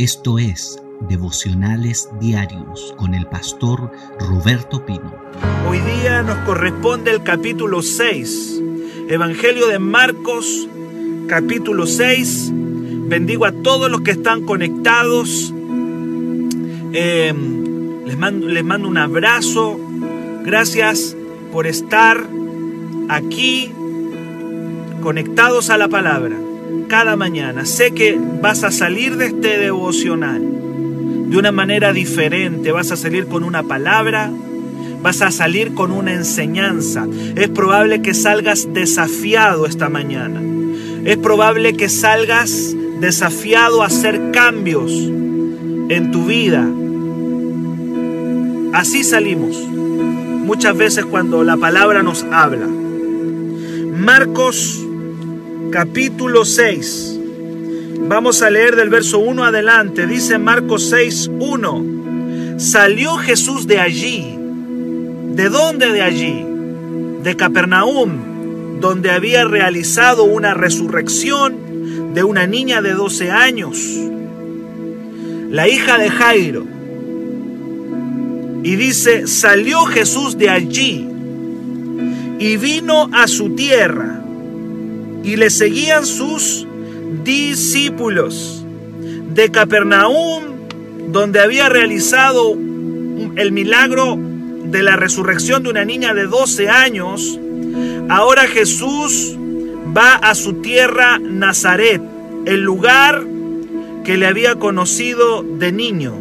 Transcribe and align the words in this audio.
Esto 0.00 0.38
es 0.38 0.82
Devocionales 1.10 2.08
Diarios 2.18 2.94
con 2.96 3.12
el 3.12 3.26
pastor 3.26 3.92
Roberto 4.18 4.86
Pino. 4.86 5.14
Hoy 5.68 5.78
día 5.78 6.22
nos 6.22 6.38
corresponde 6.46 7.10
el 7.10 7.22
capítulo 7.22 7.82
6, 7.82 8.62
Evangelio 9.10 9.66
de 9.66 9.78
Marcos, 9.78 10.66
capítulo 11.28 11.84
6. 11.86 12.50
Bendigo 13.10 13.44
a 13.44 13.52
todos 13.52 13.90
los 13.90 14.00
que 14.00 14.12
están 14.12 14.46
conectados. 14.46 15.52
Mando, 18.16 18.48
les 18.48 18.64
mando 18.64 18.88
un 18.88 18.96
abrazo. 18.96 19.78
Gracias 20.46 21.14
por 21.52 21.66
estar 21.66 22.26
aquí 23.10 23.70
conectados 25.02 25.68
a 25.68 25.76
la 25.76 25.88
palabra 25.88 26.38
cada 26.88 27.16
mañana. 27.16 27.66
Sé 27.66 27.92
que 27.92 28.18
vas 28.42 28.64
a 28.64 28.70
salir 28.70 29.16
de 29.16 29.26
este 29.26 29.58
devocional 29.58 30.42
de 31.30 31.38
una 31.38 31.52
manera 31.52 31.92
diferente. 31.92 32.72
Vas 32.72 32.90
a 32.90 32.96
salir 32.96 33.26
con 33.26 33.44
una 33.44 33.62
palabra, 33.62 34.30
vas 35.02 35.22
a 35.22 35.30
salir 35.30 35.74
con 35.74 35.92
una 35.92 36.12
enseñanza. 36.12 37.06
Es 37.36 37.48
probable 37.48 38.02
que 38.02 38.14
salgas 38.14 38.68
desafiado 38.72 39.66
esta 39.66 39.88
mañana. 39.88 40.40
Es 41.04 41.16
probable 41.16 41.74
que 41.74 41.88
salgas 41.88 42.74
desafiado 43.00 43.82
a 43.82 43.86
hacer 43.86 44.30
cambios 44.32 44.92
en 44.92 46.10
tu 46.12 46.26
vida. 46.26 46.66
Así 48.72 49.04
salimos 49.04 49.70
muchas 50.50 50.76
veces 50.76 51.04
cuando 51.04 51.44
la 51.44 51.56
palabra 51.56 52.02
nos 52.02 52.24
habla. 52.24 52.66
Marcos 52.66 54.84
capítulo 55.70 56.44
6. 56.44 57.18
Vamos 58.08 58.42
a 58.42 58.50
leer 58.50 58.74
del 58.74 58.88
verso 58.88 59.20
1 59.20 59.44
adelante. 59.44 60.06
Dice 60.06 60.38
Marcos 60.38 60.90
6, 60.90 61.30
1. 61.38 62.58
Salió 62.58 63.16
Jesús 63.16 63.66
de 63.66 63.78
allí. 63.78 64.36
¿De 65.34 65.48
dónde 65.48 65.90
de 65.92 66.02
allí? 66.02 66.44
De 67.22 67.36
Capernaum, 67.36 68.80
donde 68.80 69.10
había 69.10 69.44
realizado 69.44 70.24
una 70.24 70.54
resurrección 70.54 72.14
de 72.14 72.24
una 72.24 72.46
niña 72.46 72.82
de 72.82 72.92
12 72.92 73.30
años, 73.30 73.78
la 75.50 75.68
hija 75.68 75.98
de 75.98 76.10
Jairo. 76.10 76.66
Y 78.62 78.76
dice, 78.76 79.26
salió 79.26 79.84
Jesús 79.84 80.36
de 80.36 80.50
allí 80.50 81.08
y 82.38 82.56
vino 82.56 83.08
a 83.12 83.26
su 83.28 83.54
tierra 83.54 84.20
y 85.22 85.36
le 85.36 85.50
seguían 85.50 86.06
sus 86.06 86.66
discípulos 87.24 88.64
de 89.34 89.50
Capernaum, 89.50 90.44
donde 91.08 91.40
había 91.40 91.68
realizado 91.68 92.52
el 92.52 93.52
milagro 93.52 94.18
de 94.64 94.82
la 94.82 94.96
resurrección 94.96 95.62
de 95.62 95.70
una 95.70 95.84
niña 95.84 96.14
de 96.14 96.26
12 96.26 96.68
años, 96.68 97.38
ahora 98.08 98.46
Jesús 98.46 99.36
va 99.96 100.14
a 100.14 100.34
su 100.34 100.54
tierra 100.54 101.18
Nazaret, 101.18 102.00
el 102.46 102.62
lugar 102.62 103.24
que 104.04 104.16
le 104.16 104.26
había 104.26 104.56
conocido 104.56 105.42
de 105.42 105.72
niño. 105.72 106.14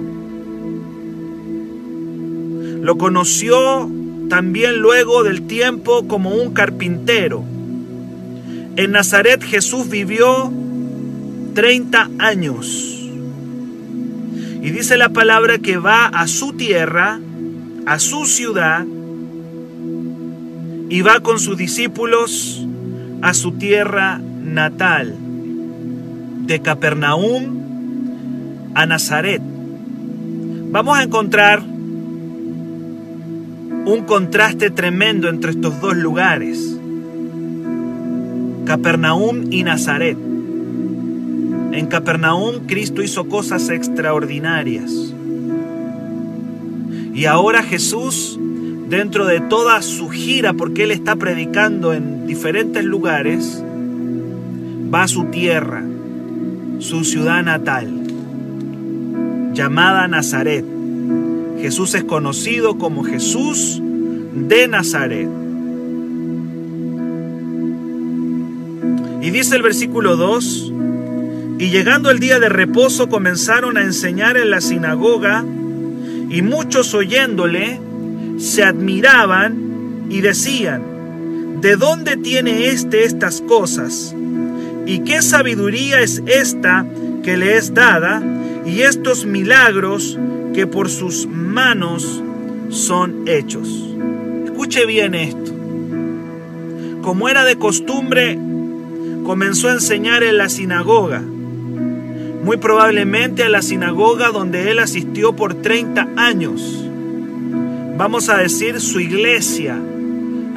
Lo 2.81 2.97
conoció 2.97 3.89
también 4.30 4.78
luego 4.78 5.23
del 5.23 5.44
tiempo 5.44 6.08
como 6.08 6.31
un 6.31 6.53
carpintero 6.53 7.44
en 8.75 8.92
Nazaret 8.92 9.44
Jesús 9.44 9.89
vivió 9.89 10.52
30 11.53 12.09
años. 12.20 12.95
Y 14.62 14.72
dice 14.72 14.98
la 14.98 15.09
palabra 15.09 15.58
que 15.59 15.78
va 15.78 16.06
a 16.08 16.28
su 16.28 16.53
tierra, 16.53 17.20
a 17.86 18.00
su 18.00 18.25
ciudad, 18.25 18.86
y 20.90 21.02
va 21.02 21.19
con 21.19 21.40
sus 21.40 21.57
discípulos 21.57 22.66
a 23.22 23.34
su 23.34 23.53
tierra 23.53 24.19
natal, 24.19 25.16
de 26.46 26.62
Capernaum 26.62 27.59
a 28.74 28.86
Nazaret. 28.86 29.41
Vamos 30.72 30.97
a 30.97 31.03
encontrar 31.03 31.62
un 33.86 34.03
contraste 34.06 34.69
tremendo 34.69 35.30
entre 35.30 35.51
estos 35.51 35.80
dos 35.81 35.96
lugares. 35.96 36.78
Capernaum 38.69 39.52
y 39.52 39.63
Nazaret. 39.63 40.16
En 40.16 41.88
Capernaum 41.88 42.68
Cristo 42.68 43.02
hizo 43.02 43.28
cosas 43.28 43.68
extraordinarias. 43.69 44.91
Y 47.16 47.25
ahora 47.25 47.63
Jesús, 47.63 48.40
dentro 48.88 49.25
de 49.25 49.40
toda 49.40 49.81
su 49.81 50.09
gira, 50.09 50.53
porque 50.53 50.84
Él 50.84 50.91
está 50.91 51.16
predicando 51.16 51.94
en 51.96 52.28
diferentes 52.28 52.85
lugares, 52.85 53.63
va 54.94 55.01
a 55.01 55.07
su 55.07 55.24
tierra, 55.31 55.84
su 56.78 57.03
ciudad 57.06 57.44
natal, 57.44 58.03
llamada 59.51 60.07
Nazaret. 60.07 60.63
Jesús 61.59 61.96
es 61.96 62.03
conocido 62.03 62.78
como 62.78 63.03
Jesús 63.03 63.81
de 63.81 64.68
Nazaret. 64.68 65.49
Dice 69.31 69.56
el 69.56 69.62
versículo 69.62 70.17
2, 70.17 70.73
y 71.59 71.69
llegando 71.69 72.09
el 72.09 72.19
día 72.19 72.40
de 72.40 72.50
reposo 72.50 73.09
comenzaron 73.09 73.78
a 73.78 73.84
enseñar 73.84 74.38
en 74.38 74.50
la 74.50 74.59
sinagoga, 74.59 75.45
y 76.29 76.41
muchos 76.41 76.94
oyéndole 76.94 77.79
se 78.38 78.63
admiraban 78.63 80.07
y 80.09 80.22
decían, 80.22 81.62
¿de 81.62 81.75
dónde 81.75 82.18
tiene 82.18 82.68
éste 82.68 83.06
estas 83.06 83.41
cosas? 83.41 84.16
¿Y 84.85 85.00
qué 85.00 85.22
sabiduría 85.22 86.01
es 86.01 86.22
esta 86.25 86.85
que 87.23 87.38
le 87.38 87.56
es 87.56 87.73
dada? 87.73 88.22
Y 88.66 88.81
estos 88.81 89.25
milagros 89.25 90.18
que 90.53 90.68
por 90.68 90.89
sus 90.89 91.28
manos 91.28 92.22
son 92.69 93.28
hechos. 93.28 93.69
Escuche 94.45 94.85
bien 94.85 95.13
esto. 95.13 95.53
Como 97.01 97.29
era 97.29 97.45
de 97.45 97.56
costumbre, 97.57 98.38
comenzó 99.29 99.67
a 99.67 99.73
enseñar 99.73 100.23
en 100.23 100.40
la 100.40 100.50
sinagoga, 100.50 101.22
muy 101.22 102.57
probablemente 102.57 103.44
a 103.44 103.50
la 103.50 103.62
sinagoga 103.62 104.29
donde 104.29 104.72
él 104.72 104.79
asistió 104.79 105.35
por 105.35 105.53
30 105.53 106.07
años. 106.16 106.84
Vamos 107.95 108.28
a 108.29 108.38
decir 108.38 108.81
su 108.81 109.00
iglesia, 109.00 109.79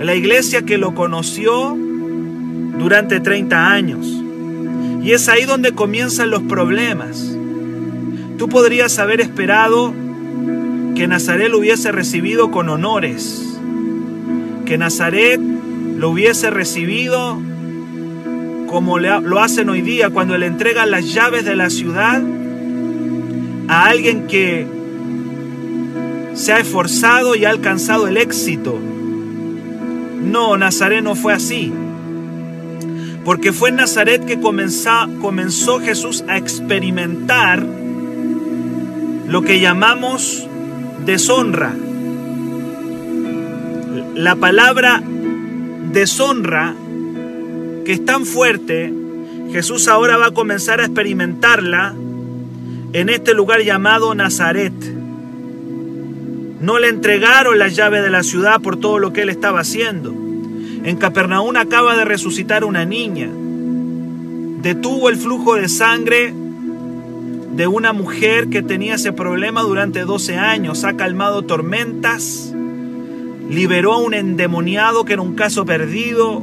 la 0.00 0.14
iglesia 0.14 0.62
que 0.62 0.78
lo 0.78 0.94
conoció 0.94 1.76
durante 2.78 3.20
30 3.20 3.70
años. 3.70 4.06
Y 5.02 5.12
es 5.12 5.28
ahí 5.28 5.44
donde 5.44 5.72
comienzan 5.72 6.30
los 6.30 6.40
problemas. 6.40 7.36
Tú 8.38 8.48
podrías 8.48 8.98
haber 8.98 9.20
esperado 9.20 9.92
que 10.94 11.06
Nazaret 11.06 11.50
lo 11.50 11.58
hubiese 11.58 11.92
recibido 11.92 12.50
con 12.50 12.70
honores, 12.70 13.44
que 14.64 14.78
Nazaret 14.78 15.38
lo 15.38 16.08
hubiese 16.08 16.48
recibido 16.48 17.51
como 18.72 18.98
lo 18.98 19.38
hacen 19.38 19.68
hoy 19.68 19.82
día 19.82 20.08
cuando 20.08 20.38
le 20.38 20.46
entregan 20.46 20.90
las 20.90 21.12
llaves 21.12 21.44
de 21.44 21.54
la 21.54 21.68
ciudad 21.68 22.22
a 23.68 23.84
alguien 23.84 24.26
que 24.26 24.66
se 26.32 26.54
ha 26.54 26.58
esforzado 26.58 27.36
y 27.36 27.44
ha 27.44 27.50
alcanzado 27.50 28.08
el 28.08 28.16
éxito. 28.16 28.78
No, 30.22 30.56
Nazaret 30.56 31.04
no 31.04 31.14
fue 31.14 31.34
así. 31.34 31.70
Porque 33.26 33.52
fue 33.52 33.68
en 33.68 33.76
Nazaret 33.76 34.24
que 34.24 34.40
comenzó, 34.40 35.06
comenzó 35.20 35.78
Jesús 35.78 36.24
a 36.26 36.38
experimentar 36.38 37.62
lo 39.28 39.42
que 39.42 39.60
llamamos 39.60 40.48
deshonra. 41.04 41.74
La 44.14 44.34
palabra 44.36 45.02
deshonra 45.92 46.74
que 47.84 47.92
es 47.92 48.04
tan 48.04 48.26
fuerte, 48.26 48.92
Jesús 49.52 49.88
ahora 49.88 50.16
va 50.16 50.26
a 50.26 50.30
comenzar 50.32 50.80
a 50.80 50.84
experimentarla 50.84 51.94
en 52.92 53.08
este 53.08 53.34
lugar 53.34 53.60
llamado 53.62 54.14
Nazaret. 54.14 54.72
No 56.60 56.78
le 56.78 56.88
entregaron 56.88 57.58
la 57.58 57.68
llave 57.68 58.00
de 58.00 58.10
la 58.10 58.22
ciudad 58.22 58.60
por 58.60 58.78
todo 58.78 58.98
lo 58.98 59.12
que 59.12 59.22
él 59.22 59.28
estaba 59.28 59.60
haciendo. 59.60 60.10
En 60.10 60.96
Capernaum 60.96 61.56
acaba 61.56 61.96
de 61.96 62.04
resucitar 62.04 62.64
una 62.64 62.84
niña. 62.84 63.28
Detuvo 64.62 65.08
el 65.08 65.16
flujo 65.16 65.56
de 65.56 65.68
sangre 65.68 66.32
de 67.54 67.66
una 67.66 67.92
mujer 67.92 68.48
que 68.48 68.62
tenía 68.62 68.94
ese 68.94 69.12
problema 69.12 69.62
durante 69.62 70.02
12 70.02 70.36
años. 70.36 70.84
Ha 70.84 70.96
calmado 70.96 71.42
tormentas. 71.42 72.54
Liberó 73.50 73.94
a 73.94 73.98
un 73.98 74.14
endemoniado 74.14 75.04
que 75.04 75.14
era 75.14 75.22
un 75.22 75.34
caso 75.34 75.66
perdido 75.66 76.42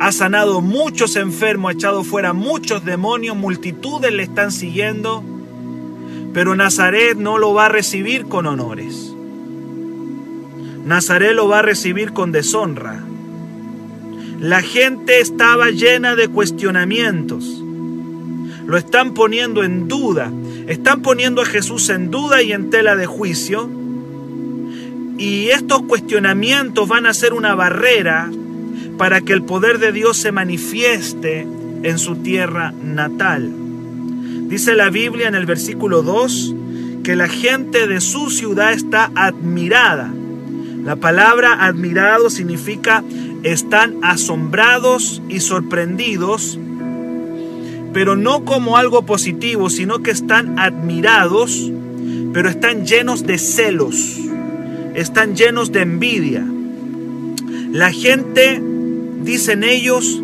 ha 0.00 0.12
sanado 0.12 0.62
muchos 0.62 1.14
enfermos, 1.16 1.68
ha 1.68 1.74
echado 1.74 2.04
fuera 2.04 2.32
muchos 2.32 2.86
demonios, 2.86 3.36
multitudes 3.36 4.10
le 4.10 4.22
están 4.22 4.50
siguiendo, 4.50 5.22
pero 6.32 6.56
Nazaret 6.56 7.18
no 7.18 7.36
lo 7.36 7.52
va 7.52 7.66
a 7.66 7.68
recibir 7.68 8.24
con 8.24 8.46
honores. 8.46 9.14
Nazaret 10.86 11.34
lo 11.34 11.48
va 11.48 11.58
a 11.58 11.62
recibir 11.62 12.14
con 12.14 12.32
deshonra. 12.32 13.04
La 14.40 14.62
gente 14.62 15.20
estaba 15.20 15.68
llena 15.68 16.16
de 16.16 16.28
cuestionamientos. 16.28 17.62
Lo 18.64 18.78
están 18.78 19.12
poniendo 19.12 19.62
en 19.64 19.86
duda. 19.86 20.32
Están 20.66 21.02
poniendo 21.02 21.42
a 21.42 21.46
Jesús 21.46 21.90
en 21.90 22.10
duda 22.10 22.40
y 22.40 22.52
en 22.52 22.70
tela 22.70 22.96
de 22.96 23.04
juicio. 23.04 23.68
Y 25.18 25.48
estos 25.48 25.82
cuestionamientos 25.82 26.88
van 26.88 27.04
a 27.04 27.12
ser 27.12 27.34
una 27.34 27.54
barrera 27.54 28.30
para 29.00 29.22
que 29.22 29.32
el 29.32 29.42
poder 29.44 29.78
de 29.78 29.92
Dios 29.92 30.18
se 30.18 30.30
manifieste 30.30 31.46
en 31.82 31.98
su 31.98 32.16
tierra 32.16 32.74
natal. 32.84 33.50
Dice 34.46 34.74
la 34.74 34.90
Biblia 34.90 35.26
en 35.26 35.34
el 35.34 35.46
versículo 35.46 36.02
2 36.02 36.54
que 37.02 37.16
la 37.16 37.26
gente 37.26 37.86
de 37.86 38.02
su 38.02 38.28
ciudad 38.28 38.74
está 38.74 39.10
admirada. 39.14 40.12
La 40.84 40.96
palabra 40.96 41.64
admirado 41.64 42.28
significa 42.28 43.02
están 43.42 43.94
asombrados 44.02 45.22
y 45.30 45.40
sorprendidos, 45.40 46.58
pero 47.94 48.16
no 48.16 48.44
como 48.44 48.76
algo 48.76 49.06
positivo, 49.06 49.70
sino 49.70 50.02
que 50.02 50.10
están 50.10 50.58
admirados, 50.58 51.72
pero 52.34 52.50
están 52.50 52.84
llenos 52.84 53.26
de 53.26 53.38
celos, 53.38 54.18
están 54.94 55.36
llenos 55.36 55.72
de 55.72 55.80
envidia. 55.80 56.44
La 57.72 57.92
gente 57.92 58.62
dicen 59.22 59.64
ellos 59.64 60.22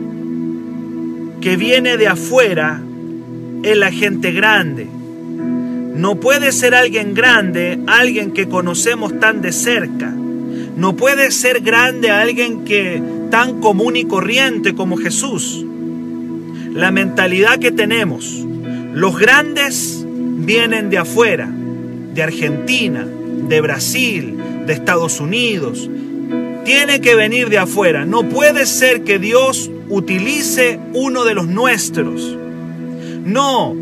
que 1.41 1.57
viene 1.57 1.97
de 1.97 2.09
afuera 2.09 2.83
es 3.63 3.77
la 3.77 3.91
gente 3.91 4.33
grande. 4.33 4.87
No 5.95 6.21
puede 6.21 6.53
ser 6.53 6.75
alguien 6.75 7.15
grande, 7.15 7.79
alguien 7.87 8.33
que 8.33 8.49
conocemos 8.49 9.19
tan 9.19 9.41
de 9.43 9.53
cerca. 9.53 10.11
No 10.11 10.95
puede 10.97 11.31
ser 11.31 11.61
grande 11.61 12.11
alguien 12.11 12.65
que 12.65 13.03
tan 13.31 13.61
común 13.61 13.97
y 13.97 14.05
corriente 14.05 14.75
como 14.75 14.97
Jesús. 14.97 15.65
La 16.73 16.91
mentalidad 16.91 17.59
que 17.59 17.73
tenemos, 17.73 18.45
los 18.93 19.19
grandes 19.19 20.05
vienen 20.07 20.91
de 20.91 20.99
afuera, 20.99 21.49
de 22.15 22.23
Argentina, 22.23 23.07
de 23.49 23.61
Brasil, 23.61 24.37
de 24.67 24.73
Estados 24.73 25.21
Unidos, 25.21 25.89
tiene 26.67 27.01
que 27.01 27.15
venir 27.15 27.49
de 27.49 27.59
afuera. 27.59 28.05
No 28.05 28.29
puede 28.29 28.67
ser 28.67 29.05
que 29.05 29.19
Dios 29.21 29.71
utilice 29.89 30.81
uno 30.93 31.25
de 31.25 31.35
los 31.35 31.47
nuestros. 31.47 32.37
No, 33.25 33.75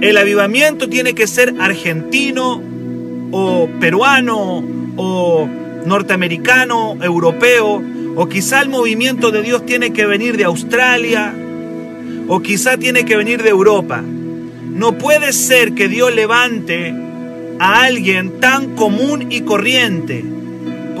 el 0.00 0.16
avivamiento 0.16 0.88
tiene 0.88 1.14
que 1.14 1.28
ser 1.28 1.54
argentino 1.60 2.60
o 3.30 3.68
peruano 3.80 4.62
o 4.96 5.48
norteamericano, 5.86 6.98
europeo, 7.00 7.80
o 8.16 8.28
quizá 8.28 8.60
el 8.60 8.68
movimiento 8.68 9.30
de 9.30 9.42
Dios 9.42 9.64
tiene 9.64 9.92
que 9.92 10.04
venir 10.04 10.36
de 10.36 10.44
Australia, 10.44 11.32
o 12.28 12.40
quizá 12.40 12.76
tiene 12.76 13.04
que 13.04 13.16
venir 13.16 13.42
de 13.42 13.50
Europa. 13.50 14.02
No 14.02 14.98
puede 14.98 15.32
ser 15.32 15.74
que 15.74 15.88
Dios 15.88 16.14
levante 16.14 16.92
a 17.60 17.84
alguien 17.84 18.40
tan 18.40 18.74
común 18.74 19.30
y 19.30 19.42
corriente 19.42 20.31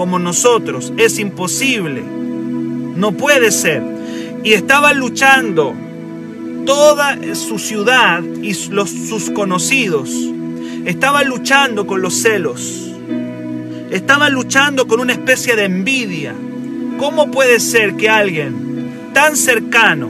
como 0.02 0.18
nosotros. 0.18 0.92
Es 0.96 1.20
imposible. 1.20 2.02
No 2.02 3.12
puede 3.12 3.52
ser. 3.52 3.84
Y 4.42 4.54
estaban 4.54 4.98
luchando 4.98 5.74
toda 6.66 7.16
su 7.36 7.60
ciudad 7.60 8.20
y 8.42 8.54
sus 8.54 9.30
conocidos. 9.30 10.10
Estaban 10.84 11.28
luchando 11.28 11.86
con 11.86 12.02
los 12.02 12.20
celos. 12.20 12.90
Estaban 13.92 14.32
luchando 14.32 14.88
con 14.88 14.98
una 14.98 15.12
especie 15.12 15.54
de 15.54 15.66
envidia. 15.66 16.34
¿Cómo 16.98 17.30
puede 17.30 17.60
ser 17.60 17.94
que 17.94 18.08
alguien 18.08 19.12
tan 19.14 19.36
cercano, 19.36 20.08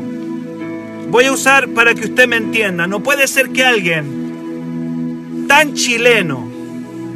voy 1.10 1.26
a 1.26 1.32
usar 1.32 1.68
para 1.68 1.94
que 1.94 2.06
usted 2.06 2.26
me 2.26 2.36
entienda, 2.36 2.86
no 2.86 3.02
puede 3.02 3.28
ser 3.28 3.50
que 3.50 3.62
alguien 3.62 5.44
tan 5.46 5.74
chileno, 5.74 6.48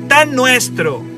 tan 0.09 0.35
nuestro, 0.35 1.16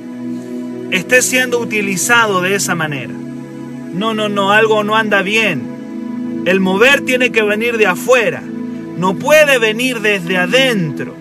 esté 0.90 1.23
siendo 1.23 1.58
utilizado 1.58 2.40
de 2.40 2.55
esa 2.55 2.75
manera. 2.75 3.12
No, 3.12 4.14
no, 4.14 4.29
no, 4.29 4.52
algo 4.52 4.85
no 4.85 4.96
anda 4.96 5.23
bien. 5.23 6.43
El 6.44 6.61
mover 6.61 7.02
tiene 7.02 7.31
que 7.31 7.43
venir 7.43 7.76
de 7.76 7.87
afuera, 7.87 8.43
no 8.43 9.17
puede 9.17 9.58
venir 9.58 10.00
desde 10.00 10.37
adentro. 10.37 11.14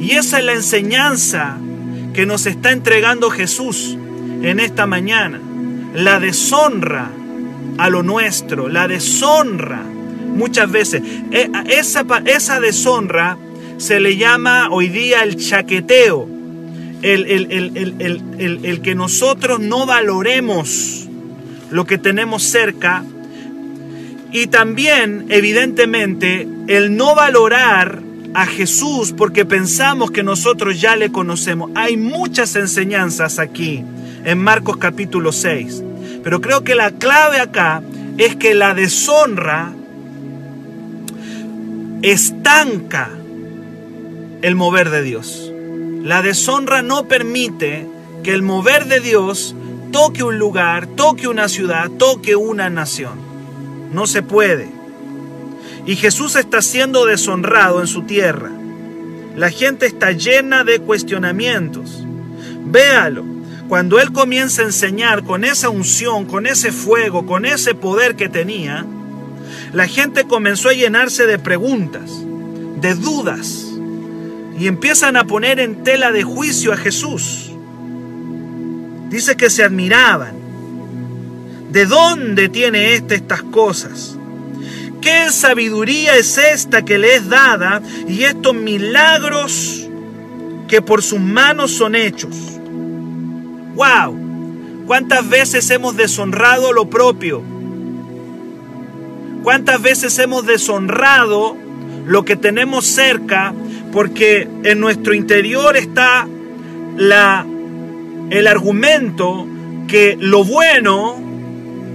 Y 0.00 0.12
esa 0.12 0.38
es 0.38 0.44
la 0.44 0.52
enseñanza 0.54 1.58
que 2.12 2.26
nos 2.26 2.46
está 2.46 2.72
entregando 2.72 3.30
Jesús 3.30 3.96
en 4.42 4.58
esta 4.58 4.86
mañana. 4.86 5.40
La 5.94 6.18
deshonra 6.18 7.10
a 7.78 7.90
lo 7.90 8.02
nuestro, 8.02 8.68
la 8.68 8.88
deshonra 8.88 9.82
muchas 9.82 10.70
veces. 10.70 11.02
E, 11.30 11.50
esa, 11.68 12.04
esa 12.24 12.60
deshonra 12.60 13.36
se 13.76 14.00
le 14.00 14.16
llama 14.16 14.68
hoy 14.70 14.88
día 14.88 15.22
el 15.22 15.36
chaqueteo 15.36 16.31
el, 17.02 18.80
que 18.82 18.94
nosotros 18.94 19.60
no 19.60 19.86
valoremos 19.86 21.08
lo 21.70 21.84
que 21.84 21.98
tenemos 21.98 22.42
cerca 22.42 23.04
y 24.30 24.46
también, 24.46 25.26
evidentemente, 25.28 26.48
el 26.68 26.96
no 26.96 27.14
valorar 27.14 28.02
a 28.34 28.46
Jesús 28.46 29.12
porque 29.16 29.44
pensamos 29.44 30.10
que 30.10 30.22
nosotros 30.22 30.80
ya 30.80 30.96
le 30.96 31.12
conocemos. 31.12 31.70
Hay 31.74 31.98
muchas 31.98 32.56
enseñanzas 32.56 33.38
aquí 33.38 33.84
en 34.24 34.38
Marcos 34.38 34.78
capítulo 34.78 35.32
6, 35.32 35.82
pero 36.24 36.40
creo 36.40 36.64
que 36.64 36.74
la 36.74 36.92
clave 36.92 37.40
acá 37.40 37.82
es 38.16 38.36
que 38.36 38.54
la 38.54 38.74
deshonra 38.74 39.74
estanca 42.02 43.10
el 44.40 44.54
mover 44.54 44.90
de 44.90 45.02
Dios. 45.02 45.51
La 46.02 46.20
deshonra 46.20 46.82
no 46.82 47.06
permite 47.06 47.86
que 48.24 48.34
el 48.34 48.42
mover 48.42 48.86
de 48.86 48.98
Dios 48.98 49.54
toque 49.92 50.24
un 50.24 50.36
lugar, 50.36 50.88
toque 50.88 51.28
una 51.28 51.48
ciudad, 51.48 51.88
toque 51.90 52.34
una 52.34 52.68
nación. 52.70 53.20
No 53.92 54.08
se 54.08 54.22
puede. 54.22 54.68
Y 55.86 55.94
Jesús 55.94 56.34
está 56.34 56.60
siendo 56.60 57.06
deshonrado 57.06 57.80
en 57.80 57.86
su 57.86 58.02
tierra. 58.02 58.50
La 59.36 59.50
gente 59.50 59.86
está 59.86 60.10
llena 60.10 60.64
de 60.64 60.80
cuestionamientos. 60.80 62.04
Véalo. 62.64 63.24
Cuando 63.68 64.00
Él 64.00 64.12
comienza 64.12 64.62
a 64.62 64.66
enseñar 64.66 65.22
con 65.22 65.44
esa 65.44 65.70
unción, 65.70 66.26
con 66.26 66.46
ese 66.48 66.72
fuego, 66.72 67.26
con 67.26 67.46
ese 67.46 67.76
poder 67.76 68.16
que 68.16 68.28
tenía, 68.28 68.84
la 69.72 69.86
gente 69.86 70.24
comenzó 70.24 70.68
a 70.68 70.74
llenarse 70.74 71.26
de 71.26 71.38
preguntas, 71.38 72.10
de 72.80 72.94
dudas 72.96 73.71
y 74.62 74.68
empiezan 74.68 75.16
a 75.16 75.24
poner 75.24 75.58
en 75.58 75.82
tela 75.82 76.12
de 76.12 76.22
juicio 76.22 76.72
a 76.72 76.76
Jesús. 76.76 77.50
Dice 79.10 79.36
que 79.36 79.50
se 79.50 79.64
admiraban. 79.64 80.36
¿De 81.72 81.84
dónde 81.84 82.48
tiene 82.48 82.94
éste 82.94 83.16
estas 83.16 83.42
cosas? 83.42 84.16
¿Qué 85.00 85.32
sabiduría 85.32 86.14
es 86.14 86.38
esta 86.38 86.84
que 86.84 86.96
le 86.96 87.16
es 87.16 87.28
dada 87.28 87.82
y 88.06 88.22
estos 88.22 88.54
milagros 88.54 89.88
que 90.68 90.80
por 90.80 91.02
sus 91.02 91.18
manos 91.18 91.72
son 91.72 91.96
hechos? 91.96 92.36
¡Wow! 93.74 94.16
¿Cuántas 94.86 95.28
veces 95.28 95.68
hemos 95.70 95.96
deshonrado 95.96 96.72
lo 96.72 96.88
propio? 96.88 97.42
¿Cuántas 99.42 99.82
veces 99.82 100.16
hemos 100.20 100.46
deshonrado 100.46 101.56
lo 102.06 102.24
que 102.24 102.36
tenemos 102.36 102.86
cerca 102.86 103.52
porque 103.92 104.48
en 104.64 104.80
nuestro 104.80 105.14
interior 105.14 105.76
está 105.76 106.26
la, 106.96 107.46
el 108.30 108.46
argumento 108.46 109.46
que 109.86 110.16
lo 110.18 110.42
bueno 110.44 111.20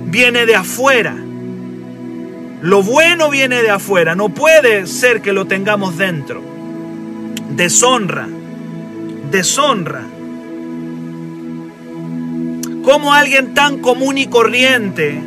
viene 0.06 0.46
de 0.46 0.56
afuera. 0.56 1.16
Lo 2.62 2.84
bueno 2.84 3.30
viene 3.30 3.62
de 3.62 3.72
afuera, 3.72 4.16
no 4.16 4.30
puede 4.30 4.88
ser 4.88 5.22
que 5.22 5.34
lo 5.34 5.46
tengamos 5.46 5.98
dentro. 5.98 6.42
Deshonra, 7.56 8.28
deshonra. 9.32 10.04
¿Cómo 12.84 13.14
alguien 13.14 13.54
tan 13.54 13.80
común 13.80 14.18
y 14.18 14.28
corriente 14.28 15.20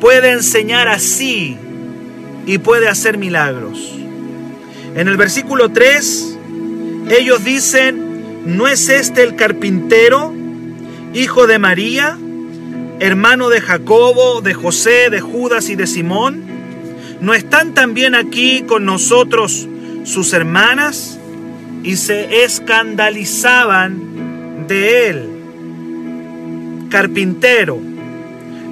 puede 0.00 0.30
enseñar 0.30 0.88
así 0.88 1.56
y 2.46 2.58
puede 2.58 2.88
hacer 2.88 3.18
milagros? 3.18 4.03
En 4.96 5.08
el 5.08 5.16
versículo 5.16 5.72
3, 5.72 6.38
ellos 7.10 7.44
dicen, 7.44 8.56
¿no 8.56 8.68
es 8.68 8.88
este 8.88 9.24
el 9.24 9.34
carpintero, 9.34 10.32
hijo 11.12 11.48
de 11.48 11.58
María, 11.58 12.16
hermano 13.00 13.48
de 13.48 13.60
Jacobo, 13.60 14.40
de 14.40 14.54
José, 14.54 15.10
de 15.10 15.20
Judas 15.20 15.68
y 15.68 15.74
de 15.74 15.88
Simón? 15.88 16.44
¿No 17.20 17.34
están 17.34 17.74
también 17.74 18.14
aquí 18.14 18.62
con 18.62 18.84
nosotros 18.84 19.66
sus 20.04 20.32
hermanas? 20.32 21.18
Y 21.82 21.96
se 21.96 22.44
escandalizaban 22.44 24.66
de 24.68 25.08
él. 25.08 25.28
Carpintero. 26.88 27.80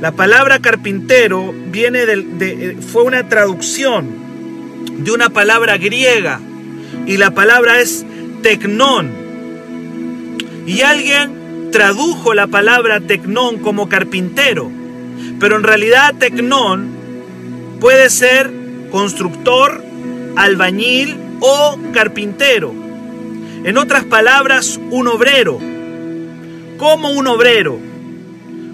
La 0.00 0.12
palabra 0.12 0.60
carpintero 0.60 1.52
viene 1.66 2.06
de, 2.06 2.76
fue 2.80 3.02
una 3.02 3.28
traducción 3.28 4.21
de 5.04 5.10
una 5.10 5.30
palabra 5.30 5.78
griega 5.78 6.40
y 7.06 7.16
la 7.16 7.32
palabra 7.32 7.80
es 7.80 8.04
tecnón. 8.42 9.10
Y 10.66 10.82
alguien 10.82 11.70
tradujo 11.72 12.34
la 12.34 12.46
palabra 12.46 13.00
tecnón 13.00 13.58
como 13.58 13.88
carpintero, 13.88 14.70
pero 15.40 15.56
en 15.56 15.64
realidad 15.64 16.14
tecnón 16.18 16.88
puede 17.80 18.10
ser 18.10 18.50
constructor, 18.90 19.82
albañil 20.36 21.16
o 21.40 21.76
carpintero. 21.92 22.72
En 23.64 23.78
otras 23.78 24.04
palabras, 24.04 24.78
un 24.90 25.08
obrero. 25.08 25.58
Como 26.78 27.10
un 27.10 27.26
obrero. 27.26 27.78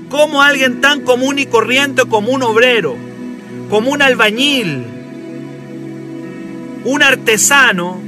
Como 0.08 0.42
alguien 0.42 0.80
tan 0.80 1.02
común 1.02 1.38
y 1.38 1.46
corriente 1.46 2.04
como 2.06 2.32
un 2.32 2.42
obrero. 2.42 2.96
Como 3.68 3.90
un 3.90 4.02
albañil. 4.02 4.97
Un 6.84 7.02
artesano 7.02 8.00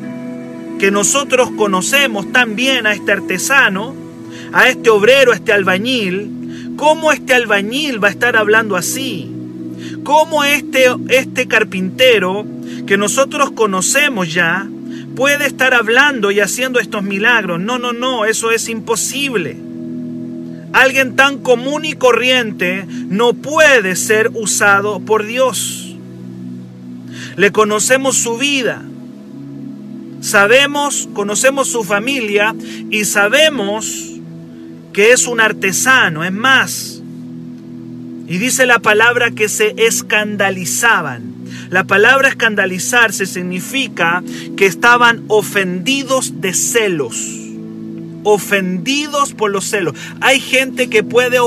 que 0.78 0.90
nosotros 0.90 1.50
conocemos 1.56 2.32
tan 2.32 2.56
bien 2.56 2.86
a 2.86 2.92
este 2.92 3.12
artesano 3.12 4.10
a 4.52 4.68
este 4.68 4.90
obrero, 4.90 5.32
a 5.32 5.36
este 5.36 5.52
albañil, 5.52 6.74
¿cómo 6.76 7.12
este 7.12 7.34
albañil 7.34 8.02
va 8.02 8.08
a 8.08 8.12
estar 8.12 8.36
hablando 8.36 8.76
así? 8.76 9.30
¿Cómo 10.04 10.44
este, 10.44 10.86
este 11.08 11.46
carpintero 11.46 12.46
que 12.86 12.96
nosotros 12.96 13.50
conocemos 13.52 14.32
ya 14.32 14.68
puede 15.14 15.46
estar 15.46 15.74
hablando 15.74 16.30
y 16.30 16.40
haciendo 16.40 16.80
estos 16.80 17.02
milagros? 17.02 17.60
No, 17.60 17.78
no, 17.78 17.92
no, 17.92 18.24
eso 18.24 18.50
es 18.50 18.68
imposible. 18.68 19.56
Alguien 20.72 21.16
tan 21.16 21.38
común 21.38 21.84
y 21.84 21.94
corriente 21.94 22.86
no 23.08 23.34
puede 23.34 23.96
ser 23.96 24.30
usado 24.34 25.00
por 25.00 25.26
Dios. 25.26 25.79
Le 27.40 27.52
conocemos 27.52 28.18
su 28.18 28.36
vida, 28.36 28.82
sabemos, 30.20 31.08
conocemos 31.14 31.68
su 31.68 31.84
familia 31.84 32.54
y 32.90 33.06
sabemos 33.06 34.10
que 34.92 35.12
es 35.12 35.26
un 35.26 35.40
artesano, 35.40 36.22
es 36.22 36.32
más. 36.32 37.00
Y 38.28 38.36
dice 38.36 38.66
la 38.66 38.80
palabra 38.80 39.30
que 39.30 39.48
se 39.48 39.74
escandalizaban. 39.78 41.32
La 41.70 41.84
palabra 41.84 42.28
escandalizarse 42.28 43.24
significa 43.24 44.22
que 44.58 44.66
estaban 44.66 45.24
ofendidos 45.28 46.42
de 46.42 46.52
celos 46.52 47.39
ofendidos 48.24 49.32
por 49.34 49.50
los 49.50 49.66
celos. 49.66 49.94
Hay 50.20 50.40
gente 50.40 50.88
que 50.88 51.02
puede 51.02 51.38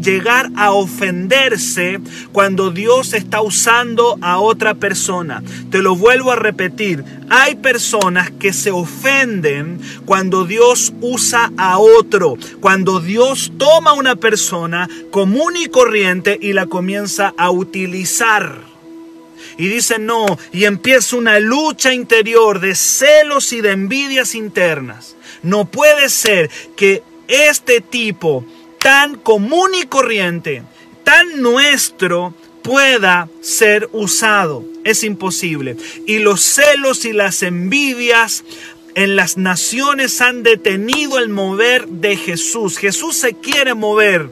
llegar 0.00 0.50
a 0.56 0.72
ofenderse 0.72 2.00
cuando 2.32 2.70
Dios 2.70 3.14
está 3.14 3.40
usando 3.42 4.18
a 4.20 4.38
otra 4.38 4.74
persona. 4.74 5.42
Te 5.70 5.82
lo 5.82 5.96
vuelvo 5.96 6.32
a 6.32 6.36
repetir. 6.36 7.04
Hay 7.30 7.54
personas 7.56 8.30
que 8.30 8.52
se 8.52 8.70
ofenden 8.70 9.80
cuando 10.04 10.44
Dios 10.44 10.92
usa 11.00 11.52
a 11.56 11.78
otro, 11.78 12.36
cuando 12.60 13.00
Dios 13.00 13.52
toma 13.58 13.94
una 13.94 14.16
persona 14.16 14.88
común 15.10 15.56
y 15.56 15.66
corriente 15.66 16.38
y 16.40 16.52
la 16.52 16.66
comienza 16.66 17.32
a 17.36 17.50
utilizar. 17.50 18.72
Y 19.58 19.68
dice 19.68 19.98
no, 19.98 20.38
y 20.52 20.64
empieza 20.64 21.16
una 21.16 21.38
lucha 21.38 21.92
interior 21.92 22.60
de 22.60 22.74
celos 22.74 23.52
y 23.52 23.60
de 23.60 23.72
envidias 23.72 24.34
internas. 24.34 25.16
No 25.42 25.64
puede 25.64 26.08
ser 26.08 26.50
que 26.76 27.02
este 27.28 27.80
tipo 27.80 28.44
tan 28.78 29.16
común 29.16 29.70
y 29.80 29.86
corriente, 29.86 30.62
tan 31.04 31.40
nuestro, 31.40 32.34
pueda 32.62 33.28
ser 33.40 33.88
usado. 33.92 34.64
Es 34.84 35.04
imposible. 35.04 35.76
Y 36.06 36.18
los 36.18 36.42
celos 36.42 37.04
y 37.04 37.12
las 37.12 37.42
envidias 37.42 38.44
en 38.94 39.16
las 39.16 39.36
naciones 39.36 40.20
han 40.20 40.42
detenido 40.42 41.18
el 41.18 41.28
mover 41.28 41.86
de 41.88 42.16
Jesús. 42.16 42.78
Jesús 42.78 43.16
se 43.16 43.34
quiere 43.34 43.74
mover 43.74 44.28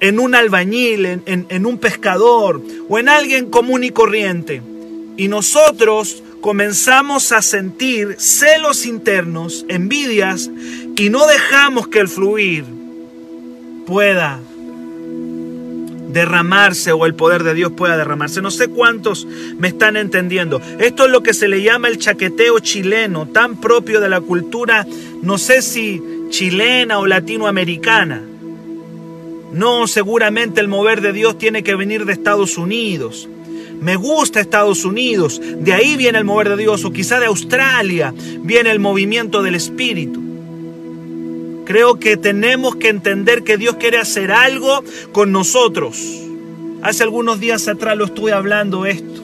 en 0.00 0.18
un 0.18 0.34
albañil, 0.34 1.06
en, 1.06 1.66
un 1.66 1.78
pescador 1.78 2.60
o 2.88 2.98
en 2.98 3.08
alguien 3.08 3.50
común 3.50 3.84
y 3.84 3.90
corriente. 3.90 4.62
Y 5.16 5.28
nosotros 5.28 6.22
comenzamos 6.42 7.32
a 7.32 7.40
sentir 7.40 8.16
celos 8.18 8.84
internos, 8.84 9.64
envidias, 9.68 10.50
y 10.96 11.08
no 11.08 11.26
dejamos 11.26 11.88
que 11.88 12.00
el 12.00 12.08
fluir 12.08 12.64
pueda 13.86 14.38
derramarse 16.08 16.92
o 16.92 17.06
el 17.06 17.14
poder 17.14 17.42
de 17.44 17.54
Dios 17.54 17.72
pueda 17.72 17.96
derramarse. 17.96 18.42
No 18.42 18.50
sé 18.50 18.68
cuántos 18.68 19.26
me 19.56 19.68
están 19.68 19.96
entendiendo. 19.96 20.60
Esto 20.78 21.06
es 21.06 21.10
lo 21.10 21.22
que 21.22 21.32
se 21.32 21.48
le 21.48 21.62
llama 21.62 21.88
el 21.88 21.98
chaqueteo 21.98 22.58
chileno, 22.58 23.26
tan 23.28 23.58
propio 23.58 24.00
de 24.00 24.10
la 24.10 24.20
cultura, 24.20 24.86
no 25.22 25.38
sé 25.38 25.62
si 25.62 26.02
chilena 26.28 26.98
o 26.98 27.06
latinoamericana. 27.06 28.20
No, 29.52 29.86
seguramente 29.86 30.60
el 30.60 30.68
mover 30.68 31.02
de 31.02 31.12
Dios 31.12 31.38
tiene 31.38 31.62
que 31.62 31.76
venir 31.76 32.04
de 32.04 32.12
Estados 32.12 32.58
Unidos. 32.58 33.28
Me 33.82 33.96
gusta 33.96 34.40
Estados 34.40 34.84
Unidos, 34.84 35.42
de 35.42 35.72
ahí 35.72 35.96
viene 35.96 36.18
el 36.18 36.24
mover 36.24 36.50
de 36.50 36.56
Dios, 36.56 36.84
o 36.84 36.92
quizá 36.92 37.18
de 37.18 37.26
Australia 37.26 38.14
viene 38.42 38.70
el 38.70 38.78
movimiento 38.78 39.42
del 39.42 39.56
Espíritu. 39.56 40.22
Creo 41.64 41.98
que 41.98 42.16
tenemos 42.16 42.76
que 42.76 42.90
entender 42.90 43.42
que 43.42 43.56
Dios 43.56 43.74
quiere 43.80 43.98
hacer 43.98 44.30
algo 44.30 44.84
con 45.10 45.32
nosotros. 45.32 46.00
Hace 46.82 47.02
algunos 47.02 47.40
días 47.40 47.66
atrás 47.66 47.96
lo 47.96 48.04
estuve 48.04 48.32
hablando 48.32 48.86
esto. 48.86 49.20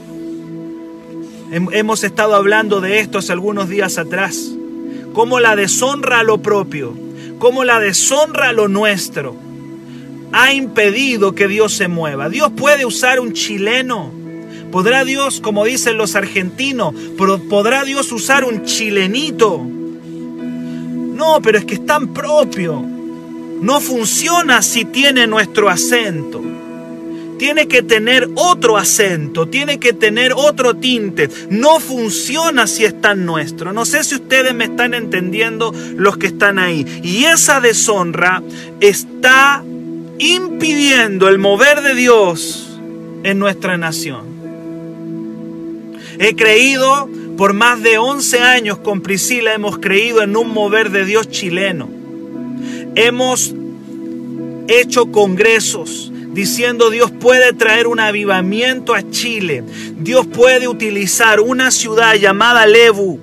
Hemos 1.53 2.03
estado 2.03 2.35
hablando 2.35 2.81
de 2.81 2.99
esto 2.99 3.19
hace 3.19 3.31
algunos 3.31 3.69
días 3.69 3.97
atrás. 3.97 4.57
Cómo 5.13 5.39
la 5.39 5.55
deshonra 5.55 6.19
a 6.19 6.25
lo 6.25 6.43
propio, 6.43 6.95
cómo 7.39 7.63
la 7.63 7.79
deshonra 7.79 8.49
a 8.49 8.53
lo 8.53 8.67
nuestro 8.67 9.37
ha 10.33 10.53
impedido 10.53 11.37
que 11.37 11.47
Dios 11.47 11.75
se 11.75 11.87
mueva. 11.87 12.29
Dios 12.29 12.51
puede 12.57 12.85
usar 12.85 13.21
un 13.21 13.35
chileno 13.35 14.18
¿Podrá 14.71 15.05
Dios, 15.05 15.41
como 15.41 15.65
dicen 15.65 15.97
los 15.97 16.15
argentinos, 16.15 16.95
podrá 17.49 17.85
Dios 17.85 18.13
usar 18.13 18.45
un 18.45 18.65
chilenito? 18.65 19.65
No, 21.19 21.41
pero 21.43 21.59
es 21.59 21.65
que 21.65 21.75
es 21.75 21.87
tan 21.87 22.13
propio. 22.15 22.81
No 23.61 23.81
funciona 23.81 24.63
si 24.63 24.85
tiene 24.85 25.27
nuestro 25.27 25.69
acento. 25.69 26.41
Tiene 27.39 27.69
que 27.69 27.83
tener 27.83 28.29
otro 28.35 28.77
acento, 28.77 29.47
tiene 29.49 29.79
que 29.79 29.93
tener 29.93 30.33
otro 30.35 30.75
tinte. 30.75 31.29
No 31.51 31.79
funciona 31.79 32.67
si 32.67 32.85
es 32.85 33.01
tan 33.01 33.25
nuestro. 33.25 33.73
No 33.73 33.85
sé 33.85 34.03
si 34.05 34.17
ustedes 34.17 34.55
me 34.55 34.65
están 34.65 34.93
entendiendo 34.93 35.73
los 35.97 36.19
que 36.19 36.27
están 36.27 36.59
ahí. 36.59 36.85
Y 37.03 37.25
esa 37.25 37.61
deshonra 37.61 38.43
está 38.81 39.65
impidiendo 40.19 41.29
el 41.29 41.39
mover 41.39 41.81
de 41.81 41.95
Dios 41.95 42.81
en 43.23 43.39
nuestra 43.39 43.79
nación. 43.79 44.28
He 46.19 46.35
creído 46.35 47.09
por 47.37 47.53
más 47.53 47.83
de 47.83 47.99
11 47.99 48.41
años 48.41 48.79
con 48.79 49.01
Priscila, 49.01 49.55
hemos 49.55 49.79
creído 49.79 50.23
en 50.23 50.37
un 50.37 50.53
mover 50.53 50.91
de 50.91 51.05
Dios 51.05 51.29
chileno. 51.29 51.89
Hemos 52.97 53.55
hecho 54.67 55.13
congresos 55.13 56.13
diciendo 56.33 56.91
Dios 56.91 57.13
puede 57.13 57.53
traer 57.53 57.87
un 57.87 58.01
avivamiento 58.01 58.95
a 58.95 59.09
Chile. 59.09 59.63
Dios 59.99 60.27
puede 60.27 60.67
utilizar 60.67 61.41
una 61.41 61.71
ciudad 61.71 62.15
llamada 62.17 62.67
Lebu 62.67 63.21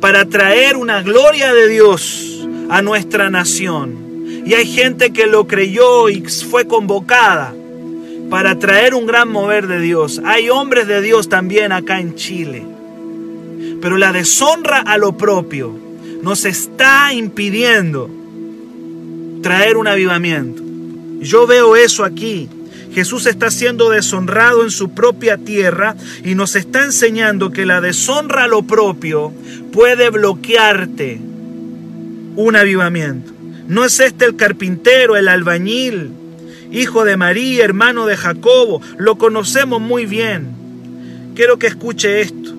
para 0.00 0.24
traer 0.28 0.76
una 0.76 1.02
gloria 1.02 1.54
de 1.54 1.68
Dios 1.68 2.46
a 2.68 2.82
nuestra 2.82 3.30
nación. 3.30 4.42
Y 4.44 4.54
hay 4.54 4.66
gente 4.66 5.12
que 5.12 5.26
lo 5.26 5.46
creyó 5.46 6.08
y 6.08 6.22
fue 6.22 6.66
convocada 6.66 7.54
para 8.32 8.58
traer 8.58 8.94
un 8.94 9.04
gran 9.04 9.28
mover 9.28 9.66
de 9.66 9.78
Dios. 9.78 10.22
Hay 10.24 10.48
hombres 10.48 10.86
de 10.86 11.02
Dios 11.02 11.28
también 11.28 11.70
acá 11.70 12.00
en 12.00 12.14
Chile. 12.14 12.64
Pero 13.82 13.98
la 13.98 14.10
deshonra 14.10 14.78
a 14.78 14.96
lo 14.96 15.18
propio 15.18 15.78
nos 16.22 16.46
está 16.46 17.12
impidiendo 17.12 18.08
traer 19.42 19.76
un 19.76 19.86
avivamiento. 19.86 20.62
Yo 21.20 21.46
veo 21.46 21.76
eso 21.76 22.04
aquí. 22.04 22.48
Jesús 22.94 23.26
está 23.26 23.50
siendo 23.50 23.90
deshonrado 23.90 24.62
en 24.62 24.70
su 24.70 24.92
propia 24.92 25.36
tierra 25.36 25.94
y 26.24 26.34
nos 26.34 26.56
está 26.56 26.84
enseñando 26.84 27.50
que 27.50 27.66
la 27.66 27.82
deshonra 27.82 28.44
a 28.44 28.48
lo 28.48 28.62
propio 28.62 29.30
puede 29.74 30.08
bloquearte 30.08 31.20
un 32.36 32.56
avivamiento. 32.56 33.30
No 33.68 33.84
es 33.84 34.00
este 34.00 34.24
el 34.24 34.36
carpintero, 34.36 35.18
el 35.18 35.28
albañil, 35.28 36.21
hijo 36.72 37.04
de 37.04 37.16
María, 37.16 37.64
hermano 37.64 38.06
de 38.06 38.16
Jacobo, 38.16 38.80
lo 38.96 39.18
conocemos 39.18 39.80
muy 39.80 40.06
bien. 40.06 40.48
Quiero 41.34 41.58
que 41.58 41.66
escuche 41.66 42.20
esto, 42.20 42.54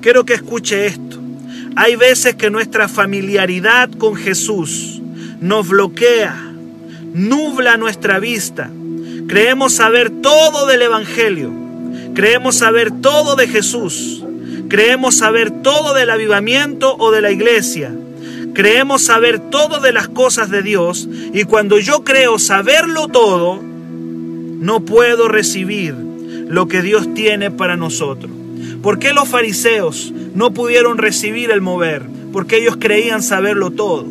quiero 0.00 0.24
que 0.24 0.34
escuche 0.34 0.86
esto. 0.86 1.18
Hay 1.76 1.96
veces 1.96 2.36
que 2.36 2.50
nuestra 2.50 2.88
familiaridad 2.88 3.90
con 3.90 4.16
Jesús 4.16 5.00
nos 5.40 5.68
bloquea, 5.68 6.36
nubla 7.12 7.76
nuestra 7.76 8.18
vista. 8.18 8.70
Creemos 9.26 9.74
saber 9.74 10.10
todo 10.10 10.66
del 10.66 10.82
Evangelio, 10.82 11.52
creemos 12.14 12.56
saber 12.56 12.90
todo 12.90 13.36
de 13.36 13.46
Jesús, 13.46 14.24
creemos 14.68 15.16
saber 15.16 15.50
todo 15.50 15.94
del 15.94 16.10
avivamiento 16.10 16.96
o 16.96 17.10
de 17.10 17.20
la 17.20 17.30
iglesia 17.30 17.92
creemos 18.58 19.02
saber 19.02 19.38
todo 19.38 19.78
de 19.78 19.92
las 19.92 20.08
cosas 20.08 20.50
de 20.50 20.64
Dios 20.64 21.08
y 21.32 21.44
cuando 21.44 21.78
yo 21.78 22.02
creo 22.02 22.40
saberlo 22.40 23.06
todo, 23.06 23.62
no 23.62 24.80
puedo 24.80 25.28
recibir 25.28 25.94
lo 25.94 26.66
que 26.66 26.82
Dios 26.82 27.14
tiene 27.14 27.52
para 27.52 27.76
nosotros. 27.76 28.32
¿Por 28.82 28.98
qué 28.98 29.12
los 29.12 29.28
fariseos 29.28 30.12
no 30.34 30.52
pudieron 30.54 30.98
recibir 30.98 31.52
el 31.52 31.60
mover? 31.60 32.02
Porque 32.32 32.56
ellos 32.56 32.78
creían 32.80 33.22
saberlo 33.22 33.70
todo. 33.70 34.04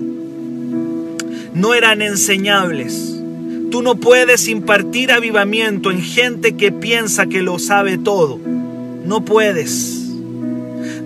No 1.54 1.74
eran 1.74 2.02
enseñables. 2.02 3.22
Tú 3.70 3.82
no 3.82 3.96
puedes 3.96 4.48
impartir 4.48 5.12
avivamiento 5.12 5.92
en 5.92 6.02
gente 6.02 6.56
que 6.56 6.72
piensa 6.72 7.26
que 7.26 7.42
lo 7.42 7.60
sabe 7.60 7.98
todo. 7.98 8.40
No 9.04 9.26
puedes. 9.26 9.97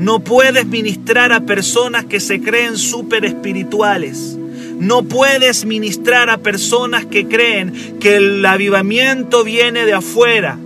No 0.02 0.20
puedes 0.22 0.66
ministrar 0.66 1.32
a 1.32 1.42
personas 1.42 2.06
que 2.06 2.20
se 2.20 2.42
creen 2.42 2.76
súper 2.76 3.24
espirituales. 3.24 4.36
No 4.80 5.04
puedes 5.04 5.64
ministrar 5.64 6.32
a 6.32 6.40
personas 6.40 7.06
que 7.06 7.28
creen 7.28 8.00
que 8.00 8.16
el 8.16 8.44
avivamiento 8.44 9.44
viene 9.44 9.86
de 9.86 9.94
afuera, 9.94 10.58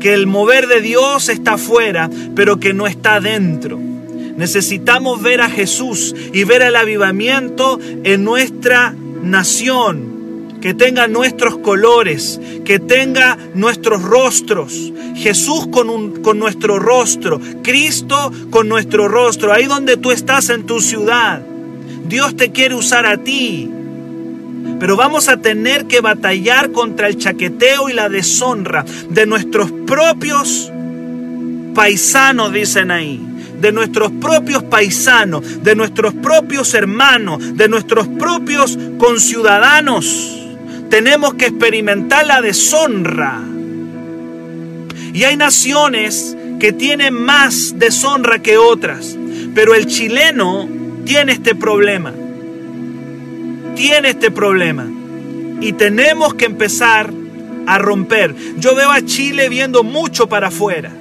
que 0.00 0.14
el 0.14 0.26
mover 0.26 0.68
de 0.68 0.80
Dios 0.80 1.28
está 1.28 1.52
afuera, 1.52 2.08
pero 2.34 2.58
que 2.58 2.72
no 2.72 2.86
está 2.86 3.20
dentro. 3.20 3.78
Necesitamos 3.78 5.20
ver 5.20 5.42
a 5.42 5.50
Jesús 5.50 6.16
y 6.32 6.44
ver 6.44 6.62
el 6.62 6.76
avivamiento 6.76 7.78
en 8.04 8.24
nuestra 8.24 8.96
nación, 9.22 10.15
que 10.60 10.74
tenga 10.74 11.08
nuestros 11.08 11.58
colores, 11.58 12.40
que 12.64 12.78
tenga 12.78 13.36
nuestros 13.54 14.02
rostros. 14.02 14.92
Jesús 15.14 15.66
con, 15.68 16.22
con 16.22 16.38
nuestro 16.38 16.78
rostro, 16.78 17.40
Cristo 17.62 18.32
con 18.50 18.68
nuestro 18.68 19.08
rostro, 19.08 19.52
ahí 19.52 19.64
donde 19.64 19.96
tú 19.96 20.10
estás 20.10 20.50
en 20.50 20.64
tu 20.64 20.80
ciudad. 20.80 21.42
Dios 22.06 22.36
te 22.36 22.52
quiere 22.52 22.74
usar 22.74 23.06
a 23.06 23.18
ti. 23.18 23.70
Pero 24.78 24.96
vamos 24.96 25.28
a 25.28 25.38
tener 25.38 25.86
que 25.86 26.00
batallar 26.00 26.72
contra 26.72 27.08
el 27.08 27.16
chaqueteo 27.16 27.88
y 27.88 27.94
la 27.94 28.08
deshonra 28.08 28.84
de 29.08 29.24
nuestros 29.26 29.70
propios 29.86 30.70
paisanos, 31.74 32.52
dicen 32.52 32.90
ahí 32.90 33.22
de 33.60 33.72
nuestros 33.72 34.12
propios 34.12 34.62
paisanos, 34.64 35.64
de 35.64 35.74
nuestros 35.74 36.12
propios 36.12 36.74
hermanos, 36.74 37.56
de 37.56 37.68
nuestros 37.68 38.06
propios 38.06 38.78
conciudadanos 38.98 40.35
tenemos 40.90 41.34
que 41.34 41.46
experimentar 41.46 42.26
la 42.26 42.40
deshonra. 42.40 43.40
Y 45.12 45.24
hay 45.24 45.36
naciones 45.36 46.36
que 46.60 46.72
tienen 46.72 47.14
más 47.14 47.78
deshonra 47.78 48.40
que 48.40 48.58
otras, 48.58 49.16
pero 49.54 49.74
el 49.74 49.86
chileno 49.86 50.68
tiene 51.04 51.32
este 51.32 51.54
problema. 51.54 52.12
Tiene 53.74 54.10
este 54.10 54.30
problema. 54.30 54.86
Y 55.60 55.72
tenemos 55.72 56.34
que 56.34 56.44
empezar 56.46 57.12
a 57.66 57.78
romper. 57.78 58.34
Yo 58.58 58.74
veo 58.74 58.90
a 58.90 59.02
Chile 59.02 59.48
viendo 59.48 59.82
mucho 59.82 60.28
para 60.28 60.48
afuera 60.48 60.92